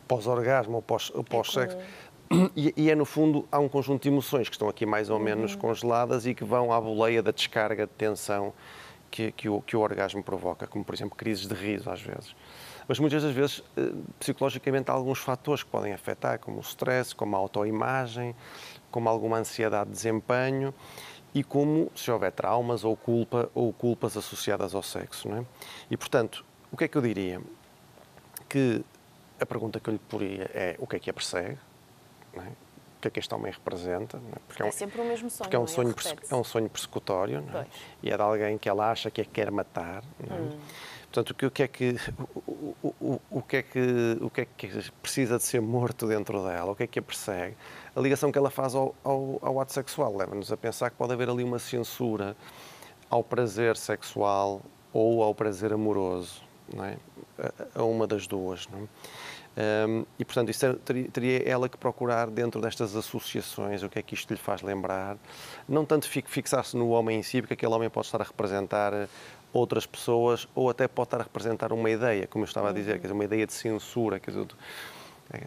pós-orgasmo 0.08 0.78
ou 0.78 0.82
pós-sexo. 0.82 1.24
Pós 1.24 1.58
é 1.58 2.08
e, 2.56 2.74
e, 2.76 2.92
é, 2.92 2.96
no 2.96 3.06
fundo, 3.06 3.48
há 3.52 3.60
um 3.60 3.70
conjunto 3.70 4.04
de 4.04 4.10
emoções 4.10 4.50
que 4.50 4.56
estão 4.56 4.68
aqui 4.68 4.86
mais 4.86 5.10
ou 5.10 5.20
menos 5.20 5.54
uhum. 5.54 5.60
congeladas 5.60 6.26
e 6.26 6.34
que 6.34 6.44
vão 6.44 6.74
à 6.74 6.82
boleia 6.82 7.24
da 7.24 7.32
descarga 7.32 7.86
de 7.86 7.94
tensão 7.94 8.54
que, 9.10 9.32
que, 9.32 9.48
o, 9.48 9.62
que 9.62 9.78
o 9.78 9.80
orgasmo 9.80 10.22
provoca, 10.22 10.68
como, 10.68 10.84
por 10.84 10.94
exemplo, 10.94 11.16
crises 11.16 11.48
de 11.48 11.54
riso, 11.54 11.90
às 11.90 12.02
vezes. 12.02 12.36
Mas 12.88 13.00
muitas 13.00 13.24
das 13.24 13.34
vezes, 13.34 13.64
eh, 13.76 13.92
psicologicamente, 14.20 14.90
há 14.92 14.94
alguns 14.94 15.20
fatores 15.20 15.64
que 15.64 15.70
podem 15.70 15.94
afetar, 15.94 16.40
como 16.40 16.58
o 16.58 16.62
stress, 16.62 17.14
como 17.16 17.36
a 17.36 17.40
autoimagem, 17.40 18.36
como 18.92 19.08
alguma 19.10 19.38
ansiedade 19.38 19.90
de 19.90 19.96
desempenho 19.96 20.74
e 21.34 21.44
como 21.44 21.92
se 21.96 22.10
houver 22.10 22.32
traumas 22.32 22.84
ou 22.84 22.96
culpa 22.96 23.50
ou 23.54 23.72
culpas 23.74 24.18
associadas 24.18 24.74
ao 24.74 24.84
sexo, 24.84 25.28
não 25.28 25.38
é? 25.38 25.46
E 25.90 25.98
portanto, 25.98 26.46
o 26.72 26.78
que 26.78 26.86
é 26.86 26.88
que 26.88 26.98
eu 26.98 27.02
diria? 27.02 27.42
Que 28.50 28.84
a 29.40 29.46
pergunta 29.46 29.80
que 29.80 29.90
eu 29.90 29.94
lhe 29.94 30.00
poria 30.00 30.50
é 30.54 30.76
o 30.80 30.88
que 30.88 30.96
é 30.96 31.00
que 31.00 31.10
a 31.10 31.14
persegue? 31.14 31.58
É? 32.34 32.40
O 32.40 33.00
que 33.02 33.08
é 33.08 33.12
que 33.12 33.20
este 33.20 33.34
homem 33.34 33.52
representa? 33.52 34.18
É? 34.18 34.40
Porque 34.48 34.62
é, 34.62 34.66
um, 34.66 34.70
é, 34.70 34.72
sempre 34.72 35.02
o 35.02 35.06
mesmo 35.06 35.30
sonho. 35.30 35.44
Porque 35.44 35.56
é 35.56 35.60
um, 35.60 35.64
é? 35.64 35.68
sonho, 35.68 35.96
é 36.32 36.36
um 36.36 36.44
sonho 36.44 36.70
persecutório 36.70 37.44
é? 37.54 37.66
e 38.02 38.10
é 38.10 38.16
de 38.16 38.22
alguém 38.22 38.58
que 38.58 38.68
ela 38.68 38.90
acha 38.90 39.12
que 39.12 39.22
a 39.22 39.26
quer 39.26 39.52
matar. 39.52 40.04
Hum. 40.20 40.58
Portanto, 41.12 41.32
o 41.46 41.52
que 41.52 41.64
é 41.64 41.68
que 41.68 41.96
o, 42.46 42.76
o, 42.84 43.22
o, 43.32 43.42
que 43.42 43.58
é 43.58 43.62
que 43.62 44.18
o 44.22 44.30
que 44.30 44.42
é 44.42 44.46
que 44.46 44.92
precisa 45.02 45.38
de 45.38 45.44
ser 45.44 45.62
morto 45.62 46.06
dentro 46.06 46.44
dela? 46.46 46.72
O 46.72 46.76
que 46.76 46.84
é 46.84 46.88
que 46.88 47.00
a 47.00 47.02
persegue? 47.02 47.56
a 47.98 48.00
ligação 48.00 48.32
que 48.32 48.38
ela 48.38 48.52
faz 48.52 48.76
ao, 48.76 48.94
ao, 49.04 49.40
ao 49.42 49.60
ato 49.60 49.74
sexual 49.74 50.16
leva-nos 50.16 50.52
a 50.52 50.58
pensar 50.58 50.92
que 50.92 50.96
pode 50.96 51.14
haver 51.14 51.30
ali 51.30 51.44
uma 51.44 51.58
censura 51.58 52.38
ao 53.10 53.24
prazer 53.24 53.76
sexual 53.76 54.62
ou 54.94 55.24
ao 55.24 55.34
prazer 55.34 55.74
amoroso, 55.74 56.44
não 56.72 56.86
é? 56.86 56.98
a, 57.40 57.80
a 57.80 57.84
uma 57.84 58.06
das 58.06 58.28
duas. 58.28 58.68
Não 58.68 58.84
é? 58.84 59.88
Um, 59.88 60.06
e, 60.20 60.24
portanto, 60.24 60.50
isso 60.50 60.72
teria, 60.86 61.10
teria, 61.10 61.50
ela 61.50 61.68
que 61.68 61.76
procurar 61.76 62.30
dentro 62.30 62.62
destas 62.62 62.96
associações 62.96 63.82
o 63.82 63.90
que 63.90 63.98
é 63.98 64.04
que 64.04 64.14
isto 64.14 64.32
lhe 64.32 64.40
faz 64.40 64.62
lembrar. 64.62 65.18
Não 65.68 65.84
tanto 65.84 66.08
fixar-se 66.08 66.78
no 66.78 66.90
homem 66.90 67.18
em 67.18 67.24
si, 67.24 67.42
porque 67.42 67.56
aquele 67.56 67.74
homem 67.74 67.90
pode 67.90 68.06
estar 68.06 68.22
a 68.22 68.24
representar 68.24 69.10
outras 69.54 69.86
pessoas 69.86 70.48
ou 70.54 70.70
até 70.70 70.88
pode 70.88 71.08
estar 71.08 71.20
a 71.20 71.24
representar 71.24 71.72
uma 71.72 71.90
ideia, 71.90 72.28
como 72.28 72.44
eu 72.44 72.48
estava 72.48 72.70
a 72.70 72.74
dizer, 72.74 72.94
quer 72.94 73.04
dizer, 73.04 73.14
uma 73.14 73.24
ideia 73.24 73.46
de 73.46 73.54
censura. 73.54 74.20
Quer 74.20 74.32
dizer, 74.32 74.48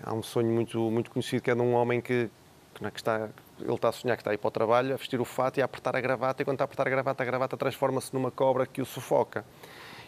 há 0.03 0.15
um 0.15 0.23
sonho 0.23 0.51
muito, 0.51 0.79
muito 0.91 1.11
conhecido 1.11 1.43
que 1.43 1.51
é 1.51 1.55
de 1.55 1.61
um 1.61 1.75
homem 1.75 2.01
que, 2.01 2.31
é? 2.83 2.91
que 2.91 2.99
está, 2.99 3.29
ele 3.59 3.75
está 3.75 3.89
a 3.89 3.93
sonhar 3.93 4.17
que 4.17 4.23
está 4.23 4.31
a 4.31 4.35
ir 4.35 4.39
para 4.39 4.49
o 4.49 4.51
trabalho, 4.51 4.95
a 4.95 4.97
vestir 4.97 5.21
o 5.21 5.25
fato 5.25 5.59
e 5.59 5.63
a 5.63 5.65
apertar 5.65 5.95
a 5.97 6.01
gravata, 6.01 6.43
e 6.43 6.45
quando 6.45 6.57
está 6.57 6.65
a 6.65 6.67
apertar 6.67 6.87
a 6.87 6.91
gravata, 6.91 7.23
a 7.23 7.27
gravata 7.27 7.57
transforma-se 7.57 8.13
numa 8.13 8.31
cobra 8.31 8.67
que 8.67 8.81
o 8.81 8.87
sufoca. 8.87 9.45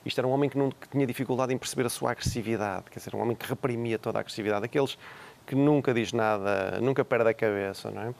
Isto 0.04 0.18
era 0.18 0.26
um 0.26 0.32
homem 0.32 0.50
que, 0.50 0.58
não, 0.58 0.70
que 0.70 0.88
tinha 0.88 1.06
dificuldade 1.06 1.54
em 1.54 1.58
perceber 1.58 1.86
a 1.86 1.90
sua 1.90 2.10
agressividade, 2.10 2.90
quer 2.90 2.98
dizer, 2.98 3.14
um 3.14 3.20
homem 3.20 3.36
que 3.36 3.46
reprimia 3.46 3.98
toda 3.98 4.18
a 4.18 4.20
agressividade, 4.20 4.64
aqueles 4.64 4.98
que 5.46 5.54
nunca 5.54 5.94
diz 5.94 6.12
nada, 6.12 6.80
nunca 6.80 7.04
perde 7.04 7.30
a 7.30 7.34
cabeça, 7.34 7.90
não 7.90 8.02
é? 8.02 8.14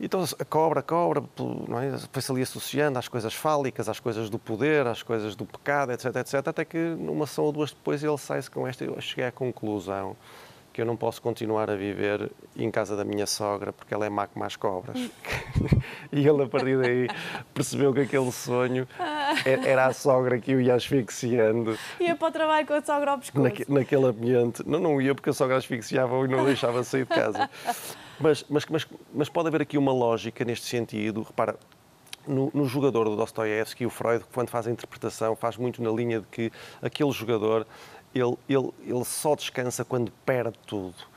Então, 0.00 0.24
a 0.38 0.44
cobra, 0.44 0.80
a 0.80 0.82
cobra, 0.82 1.22
não 1.68 1.78
é? 1.78 1.98
foi-se 2.10 2.32
ali 2.32 2.42
associando 2.42 2.98
às 2.98 3.06
coisas 3.06 3.34
fálicas, 3.34 3.86
às 3.86 4.00
coisas 4.00 4.30
do 4.30 4.38
poder, 4.38 4.86
às 4.86 5.02
coisas 5.02 5.36
do 5.36 5.44
pecado, 5.44 5.92
etc, 5.92 6.16
etc, 6.16 6.34
até 6.48 6.64
que 6.64 6.78
numa 6.78 7.26
sessão 7.26 7.44
ou 7.44 7.52
duas 7.52 7.70
depois 7.70 8.02
ele 8.02 8.16
sai-se 8.16 8.50
com 8.50 8.66
esta, 8.66 8.82
eu 8.82 8.98
cheguei 9.00 9.26
à 9.26 9.32
conclusão 9.32 10.16
que 10.72 10.80
eu 10.80 10.86
não 10.86 10.96
posso 10.96 11.20
continuar 11.20 11.68
a 11.68 11.74
viver 11.74 12.30
em 12.56 12.70
casa 12.70 12.96
da 12.96 13.04
minha 13.04 13.26
sogra 13.26 13.72
porque 13.72 13.92
ela 13.92 14.06
é 14.06 14.08
má 14.08 14.26
como 14.26 14.44
as 14.44 14.56
cobras. 14.56 14.98
e 16.12 16.26
ele, 16.26 16.44
a 16.44 16.46
partir 16.46 16.78
daí, 16.78 17.08
percebeu 17.52 17.92
que 17.92 18.00
aquele 18.00 18.30
sonho 18.30 18.86
era 19.44 19.86
a 19.86 19.92
sogra 19.92 20.38
que 20.38 20.54
o 20.54 20.60
ia 20.60 20.74
asfixiando. 20.74 21.76
Ia 22.00 22.14
para 22.14 22.28
o 22.28 22.30
trabalho 22.30 22.66
com 22.66 22.74
a 22.74 22.82
sogra 22.82 23.10
ao 23.10 23.18
pescoço. 23.18 23.42
Naque, 23.42 23.64
naquele 23.68 24.06
ambiente. 24.06 24.62
Não, 24.64 24.78
não 24.78 25.02
ia 25.02 25.14
porque 25.14 25.30
a 25.30 25.32
sogra 25.32 25.56
asfixiava 25.56 26.16
e 26.24 26.28
não 26.28 26.44
deixava 26.44 26.84
sair 26.84 27.04
de 27.04 27.14
casa. 27.14 27.50
Mas, 28.20 28.44
mas, 28.48 28.66
mas, 28.66 28.86
mas 29.14 29.28
pode 29.28 29.48
haver 29.48 29.62
aqui 29.62 29.78
uma 29.78 29.92
lógica 29.92 30.44
neste 30.44 30.66
sentido. 30.66 31.22
Repara, 31.22 31.56
no, 32.26 32.50
no, 32.52 32.66
jogador 32.66 33.04
do 33.04 33.16
Dostoiévski, 33.16 33.86
o 33.86 33.90
Freud, 33.90 34.24
quando 34.32 34.50
faz 34.50 34.66
a 34.66 34.70
interpretação, 34.70 35.34
faz 35.34 35.56
muito 35.56 35.82
na 35.82 35.90
linha 35.90 36.20
de 36.20 36.26
que 36.26 36.52
aquele 36.82 37.10
jogador 37.10 37.66
ele, 38.14 38.36
ele, 38.48 38.70
ele 38.84 39.04
só 39.04 39.34
descansa 39.34 39.84
quando 39.84 40.12
perde 40.24 40.58
tudo. 40.66 41.10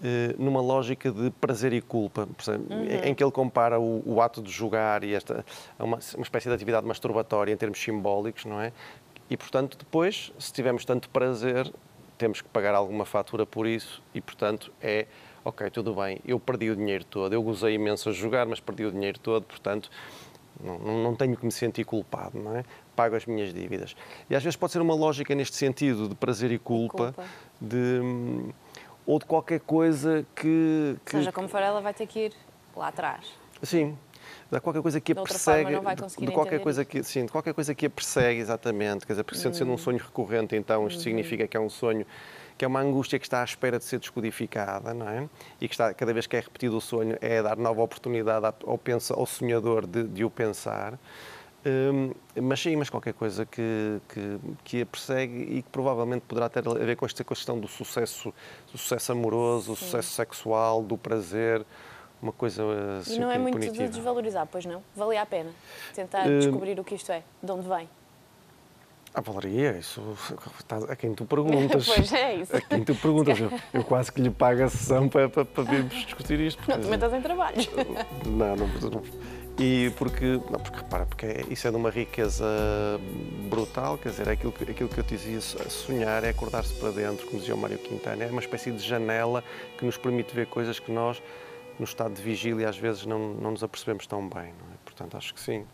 Uh, 0.00 0.42
numa 0.42 0.60
lógica 0.60 1.10
de 1.10 1.30
prazer 1.30 1.72
e 1.72 1.80
culpa, 1.80 2.28
uhum. 2.46 2.84
em 3.04 3.14
que 3.14 3.22
ele 3.24 3.30
compara 3.30 3.80
o, 3.80 4.02
o, 4.04 4.20
ato 4.20 4.42
de 4.42 4.50
jogar 4.50 5.02
e 5.02 5.14
esta 5.14 5.46
uma, 5.78 5.98
uma 6.14 6.22
espécie 6.22 6.48
de 6.48 6.54
atividade 6.54 6.86
masturbatória 6.86 7.52
em 7.52 7.56
termos 7.56 7.80
simbólicos, 7.80 8.44
não 8.44 8.60
é? 8.60 8.72
E 9.30 9.36
portanto, 9.36 9.78
depois, 9.78 10.32
se 10.38 10.52
tivermos 10.52 10.84
tanto 10.84 11.08
prazer, 11.08 11.72
temos 12.18 12.42
que 12.42 12.48
pagar 12.48 12.74
alguma 12.74 13.06
fatura 13.06 13.46
por 13.46 13.66
isso 13.66 14.02
e 14.12 14.20
portanto 14.20 14.70
é 14.82 15.06
ok, 15.44 15.70
tudo 15.70 15.94
bem, 15.94 16.20
eu 16.26 16.40
perdi 16.40 16.70
o 16.70 16.76
dinheiro 16.76 17.04
todo, 17.04 17.32
eu 17.32 17.42
gozei 17.42 17.74
imenso 17.74 18.08
a 18.08 18.12
jogar, 18.12 18.46
mas 18.46 18.60
perdi 18.60 18.84
o 18.84 18.90
dinheiro 18.90 19.18
todo, 19.18 19.44
portanto 19.44 19.90
não, 20.62 21.02
não 21.02 21.14
tenho 21.14 21.36
que 21.36 21.44
me 21.44 21.52
sentir 21.52 21.84
culpado, 21.84 22.38
não 22.38 22.56
é? 22.56 22.64
pago 22.94 23.16
as 23.16 23.26
minhas 23.26 23.52
dívidas. 23.52 23.94
E 24.30 24.36
às 24.36 24.42
vezes 24.42 24.56
pode 24.56 24.72
ser 24.72 24.80
uma 24.80 24.94
lógica 24.94 25.34
neste 25.34 25.56
sentido 25.56 26.08
de 26.08 26.14
prazer 26.14 26.52
e 26.52 26.58
culpa, 26.58 27.12
culpa. 27.12 27.24
de 27.60 28.00
hum, 28.02 28.50
ou 29.06 29.18
de 29.18 29.24
qualquer 29.24 29.60
coisa 29.60 30.24
que, 30.34 30.96
que. 31.04 31.12
Seja 31.12 31.32
como 31.32 31.48
for, 31.48 31.60
ela 31.60 31.80
vai 31.80 31.92
ter 31.92 32.06
que 32.06 32.26
ir 32.26 32.32
lá 32.74 32.88
atrás. 32.88 33.26
Sim, 33.62 33.96
de 34.50 34.60
qualquer 34.60 34.82
coisa 34.82 35.00
que 35.00 35.12
a 35.12 35.14
persegue, 35.16 35.70
de, 35.70 36.26
de 36.26 36.32
qualquer 36.32 36.60
coisa 36.60 36.84
que 36.84 37.02
sim, 37.02 37.26
de 37.26 37.32
qualquer 37.32 37.54
coisa 37.54 37.74
que 37.74 37.86
a 37.86 37.90
persegue 37.90 38.40
exatamente, 38.40 39.06
quer 39.06 39.14
dizer, 39.14 39.24
porque 39.24 39.38
sendo, 39.38 39.56
sendo 39.56 39.70
um 39.70 39.74
hum. 39.74 39.78
sonho 39.78 39.98
recorrente, 39.98 40.56
então 40.56 40.86
isto 40.86 40.98
uhum. 40.98 41.02
significa 41.02 41.46
que 41.46 41.56
é 41.56 41.60
um 41.60 41.68
sonho 41.68 42.06
que 42.56 42.64
é 42.64 42.68
uma 42.68 42.80
angústia 42.80 43.18
que 43.18 43.26
está 43.26 43.40
à 43.40 43.44
espera 43.44 43.78
de 43.78 43.84
ser 43.84 43.98
descodificada, 43.98 44.94
não 44.94 45.08
é? 45.08 45.28
E 45.60 45.68
que 45.68 45.74
está, 45.74 45.92
cada 45.92 46.12
vez 46.12 46.26
que 46.26 46.36
é 46.36 46.40
repetido 46.40 46.76
o 46.76 46.80
sonho 46.80 47.16
é 47.20 47.42
dar 47.42 47.56
nova 47.56 47.82
oportunidade 47.82 48.54
ao, 48.64 48.78
pensa, 48.78 49.14
ao 49.14 49.26
sonhador 49.26 49.86
de, 49.86 50.04
de 50.04 50.24
o 50.24 50.30
pensar. 50.30 50.98
Um, 51.66 52.12
mas 52.42 52.60
sim, 52.60 52.76
mas 52.76 52.90
qualquer 52.90 53.14
coisa 53.14 53.46
que, 53.46 53.98
que, 54.08 54.38
que, 54.62 54.82
a 54.82 54.86
persegue 54.86 55.56
e 55.58 55.62
que 55.62 55.70
provavelmente 55.70 56.22
poderá 56.28 56.46
ter 56.48 56.68
a 56.68 56.72
ver 56.72 56.94
com 56.94 57.06
esta 57.06 57.24
questão 57.24 57.58
do 57.58 57.66
sucesso, 57.66 58.34
do 58.70 58.76
sucesso 58.76 59.12
amoroso, 59.12 59.72
do 59.72 59.76
sucesso 59.76 60.10
sexual, 60.10 60.82
do 60.82 60.98
prazer, 60.98 61.64
uma 62.20 62.32
coisa 62.32 62.62
assim, 63.00 63.16
E 63.16 63.18
não 63.18 63.30
é 63.30 63.38
muito 63.38 63.54
punitiva. 63.54 63.84
de 63.84 63.90
desvalorizar, 63.90 64.46
pois 64.50 64.66
não? 64.66 64.82
Valia 64.94 65.22
a 65.22 65.26
pena 65.26 65.50
tentar 65.94 66.26
hum, 66.26 66.38
descobrir 66.38 66.78
o 66.78 66.84
que 66.84 66.94
isto 66.94 67.10
é, 67.10 67.22
de 67.42 67.50
onde 67.50 67.66
vem. 67.66 67.88
Ah, 69.16 69.20
Valeria, 69.20 69.78
isso 69.78 70.02
a 70.90 70.96
quem 70.96 71.14
tu 71.14 71.24
perguntas. 71.24 71.86
pois 71.94 72.12
é, 72.12 72.34
isso. 72.34 72.56
A 72.56 72.60
quem 72.60 72.82
tu 72.82 72.96
perguntas. 72.96 73.38
Eu, 73.38 73.50
eu 73.72 73.84
quase 73.84 74.10
que 74.10 74.20
lhe 74.20 74.28
pago 74.28 74.64
a 74.64 74.68
sessão 74.68 75.08
para, 75.08 75.28
para, 75.28 75.44
para 75.44 75.62
virmos 75.62 75.94
discutir 75.94 76.40
isto. 76.40 76.58
Porque, 76.58 76.72
não, 76.72 76.80
também 76.80 76.94
estás 76.94 77.14
em 77.14 77.20
trabalho. 77.22 77.56
Não, 78.26 78.56
não, 78.56 78.66
não. 78.66 79.02
E 79.58 79.92
porque, 79.96 80.40
não, 80.50 80.58
porque 80.58 80.78
repara, 80.78 81.06
porque 81.06 81.26
é, 81.26 81.44
isso 81.48 81.68
é 81.68 81.70
de 81.70 81.76
uma 81.76 81.90
riqueza 81.90 82.44
brutal, 83.48 83.96
quer 83.96 84.08
dizer, 84.08 84.26
é 84.26 84.32
aquilo 84.32 84.50
que, 84.50 84.64
aquilo 84.68 84.88
que 84.88 84.98
eu 84.98 85.04
te 85.04 85.16
dizia, 85.16 85.40
sonhar 85.40 86.24
é 86.24 86.30
acordar-se 86.30 86.74
para 86.74 86.90
dentro, 86.90 87.24
como 87.26 87.38
dizia 87.38 87.54
o 87.54 87.58
Mário 87.58 87.78
Quintana, 87.78 88.24
é 88.24 88.26
uma 88.26 88.40
espécie 88.40 88.72
de 88.72 88.82
janela 88.82 89.44
que 89.78 89.84
nos 89.84 89.96
permite 89.96 90.34
ver 90.34 90.46
coisas 90.48 90.80
que 90.80 90.90
nós, 90.90 91.22
no 91.78 91.84
estado 91.84 92.14
de 92.14 92.22
vigília, 92.22 92.68
às 92.68 92.76
vezes 92.76 93.06
não, 93.06 93.34
não 93.34 93.52
nos 93.52 93.62
apercebemos 93.62 94.08
tão 94.08 94.28
bem, 94.28 94.52
não 94.58 94.72
é? 94.72 94.76
Portanto, 94.84 95.16
acho 95.16 95.32
que 95.32 95.40
sim. 95.40 95.64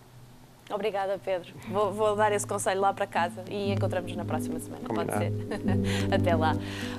Obrigada, 0.73 1.19
Pedro. 1.23 1.53
Vou, 1.69 1.93
vou, 1.93 2.17
dar 2.17 2.33
esse 2.33 2.47
conselho 2.47 2.81
lá 2.81 2.93
para 2.93 3.07
casa 3.07 3.45
e 3.49 3.73
encontramos 3.73 4.15
na 4.15 4.25
próxima 4.25 4.59
semana, 4.61 4.85
Combinado. 4.87 5.13
pode 5.13 5.25
ser? 5.25 5.33
Até 6.15 6.37
lá. 6.37 6.55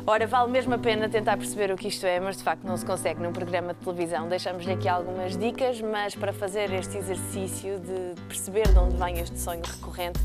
Ora, 0.06 0.28
vale 0.28 0.52
mesmo 0.52 0.74
a 0.74 0.78
pena 0.78 1.08
tentar 1.08 1.38
perceber 1.38 1.72
o 1.72 1.78
que 1.78 1.88
isto 1.88 2.06
é, 2.06 2.20
mas 2.20 2.38
de 2.38 2.44
facto 2.44 2.64
não 2.64 2.76
se 2.76 2.86
consegue 2.86 3.22
num 3.22 3.32
programa 3.32 3.74
de 3.74 3.80
televisão. 3.80 4.28
Deixamos-lhe 4.28 4.74
aqui 4.74 4.90
algumas 4.90 5.38
dicas, 5.38 5.82
mas 5.82 6.16
para 6.16 6.34
fazer 6.34 6.72
este 6.74 6.98
exercício 6.98 7.80
de 7.80 8.22
perceber 8.28 8.68
de 8.68 8.78
onde 8.78 8.98
vem 8.98 9.20
este 9.20 9.40
sonho 9.40 9.62
recorrente, 9.64 10.20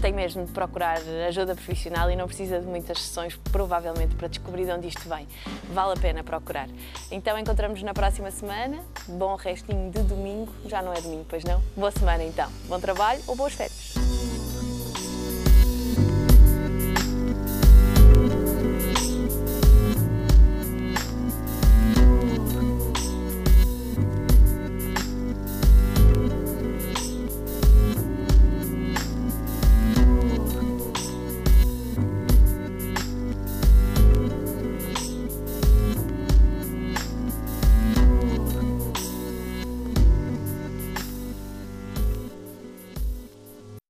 tem 0.00 0.12
mesmo 0.12 0.44
de 0.44 0.52
procurar 0.52 0.98
ajuda 1.28 1.54
profissional 1.54 2.10
e 2.10 2.16
não 2.16 2.26
precisa 2.26 2.60
de 2.60 2.66
muitas 2.66 3.00
sessões, 3.00 3.36
provavelmente, 3.50 4.14
para 4.14 4.28
descobrir 4.28 4.64
de 4.64 4.72
onde 4.72 4.88
isto 4.88 5.08
vem. 5.08 5.26
Vale 5.72 5.92
a 5.92 5.96
pena 5.96 6.22
procurar. 6.22 6.68
Então 7.10 7.38
encontramos 7.38 7.82
na 7.82 7.94
próxima 7.94 8.30
semana. 8.30 8.78
Bom 9.08 9.34
restinho 9.36 9.90
de 9.90 10.02
domingo. 10.02 10.52
Já 10.66 10.82
não 10.82 10.92
é 10.92 11.00
domingo, 11.00 11.26
pois 11.28 11.44
não? 11.44 11.62
Boa 11.76 11.90
semana 11.90 12.22
então. 12.24 12.50
Bom 12.68 12.80
trabalho 12.92 13.22
ou 13.26 13.34
boas 13.34 13.54
férias. 13.54 14.11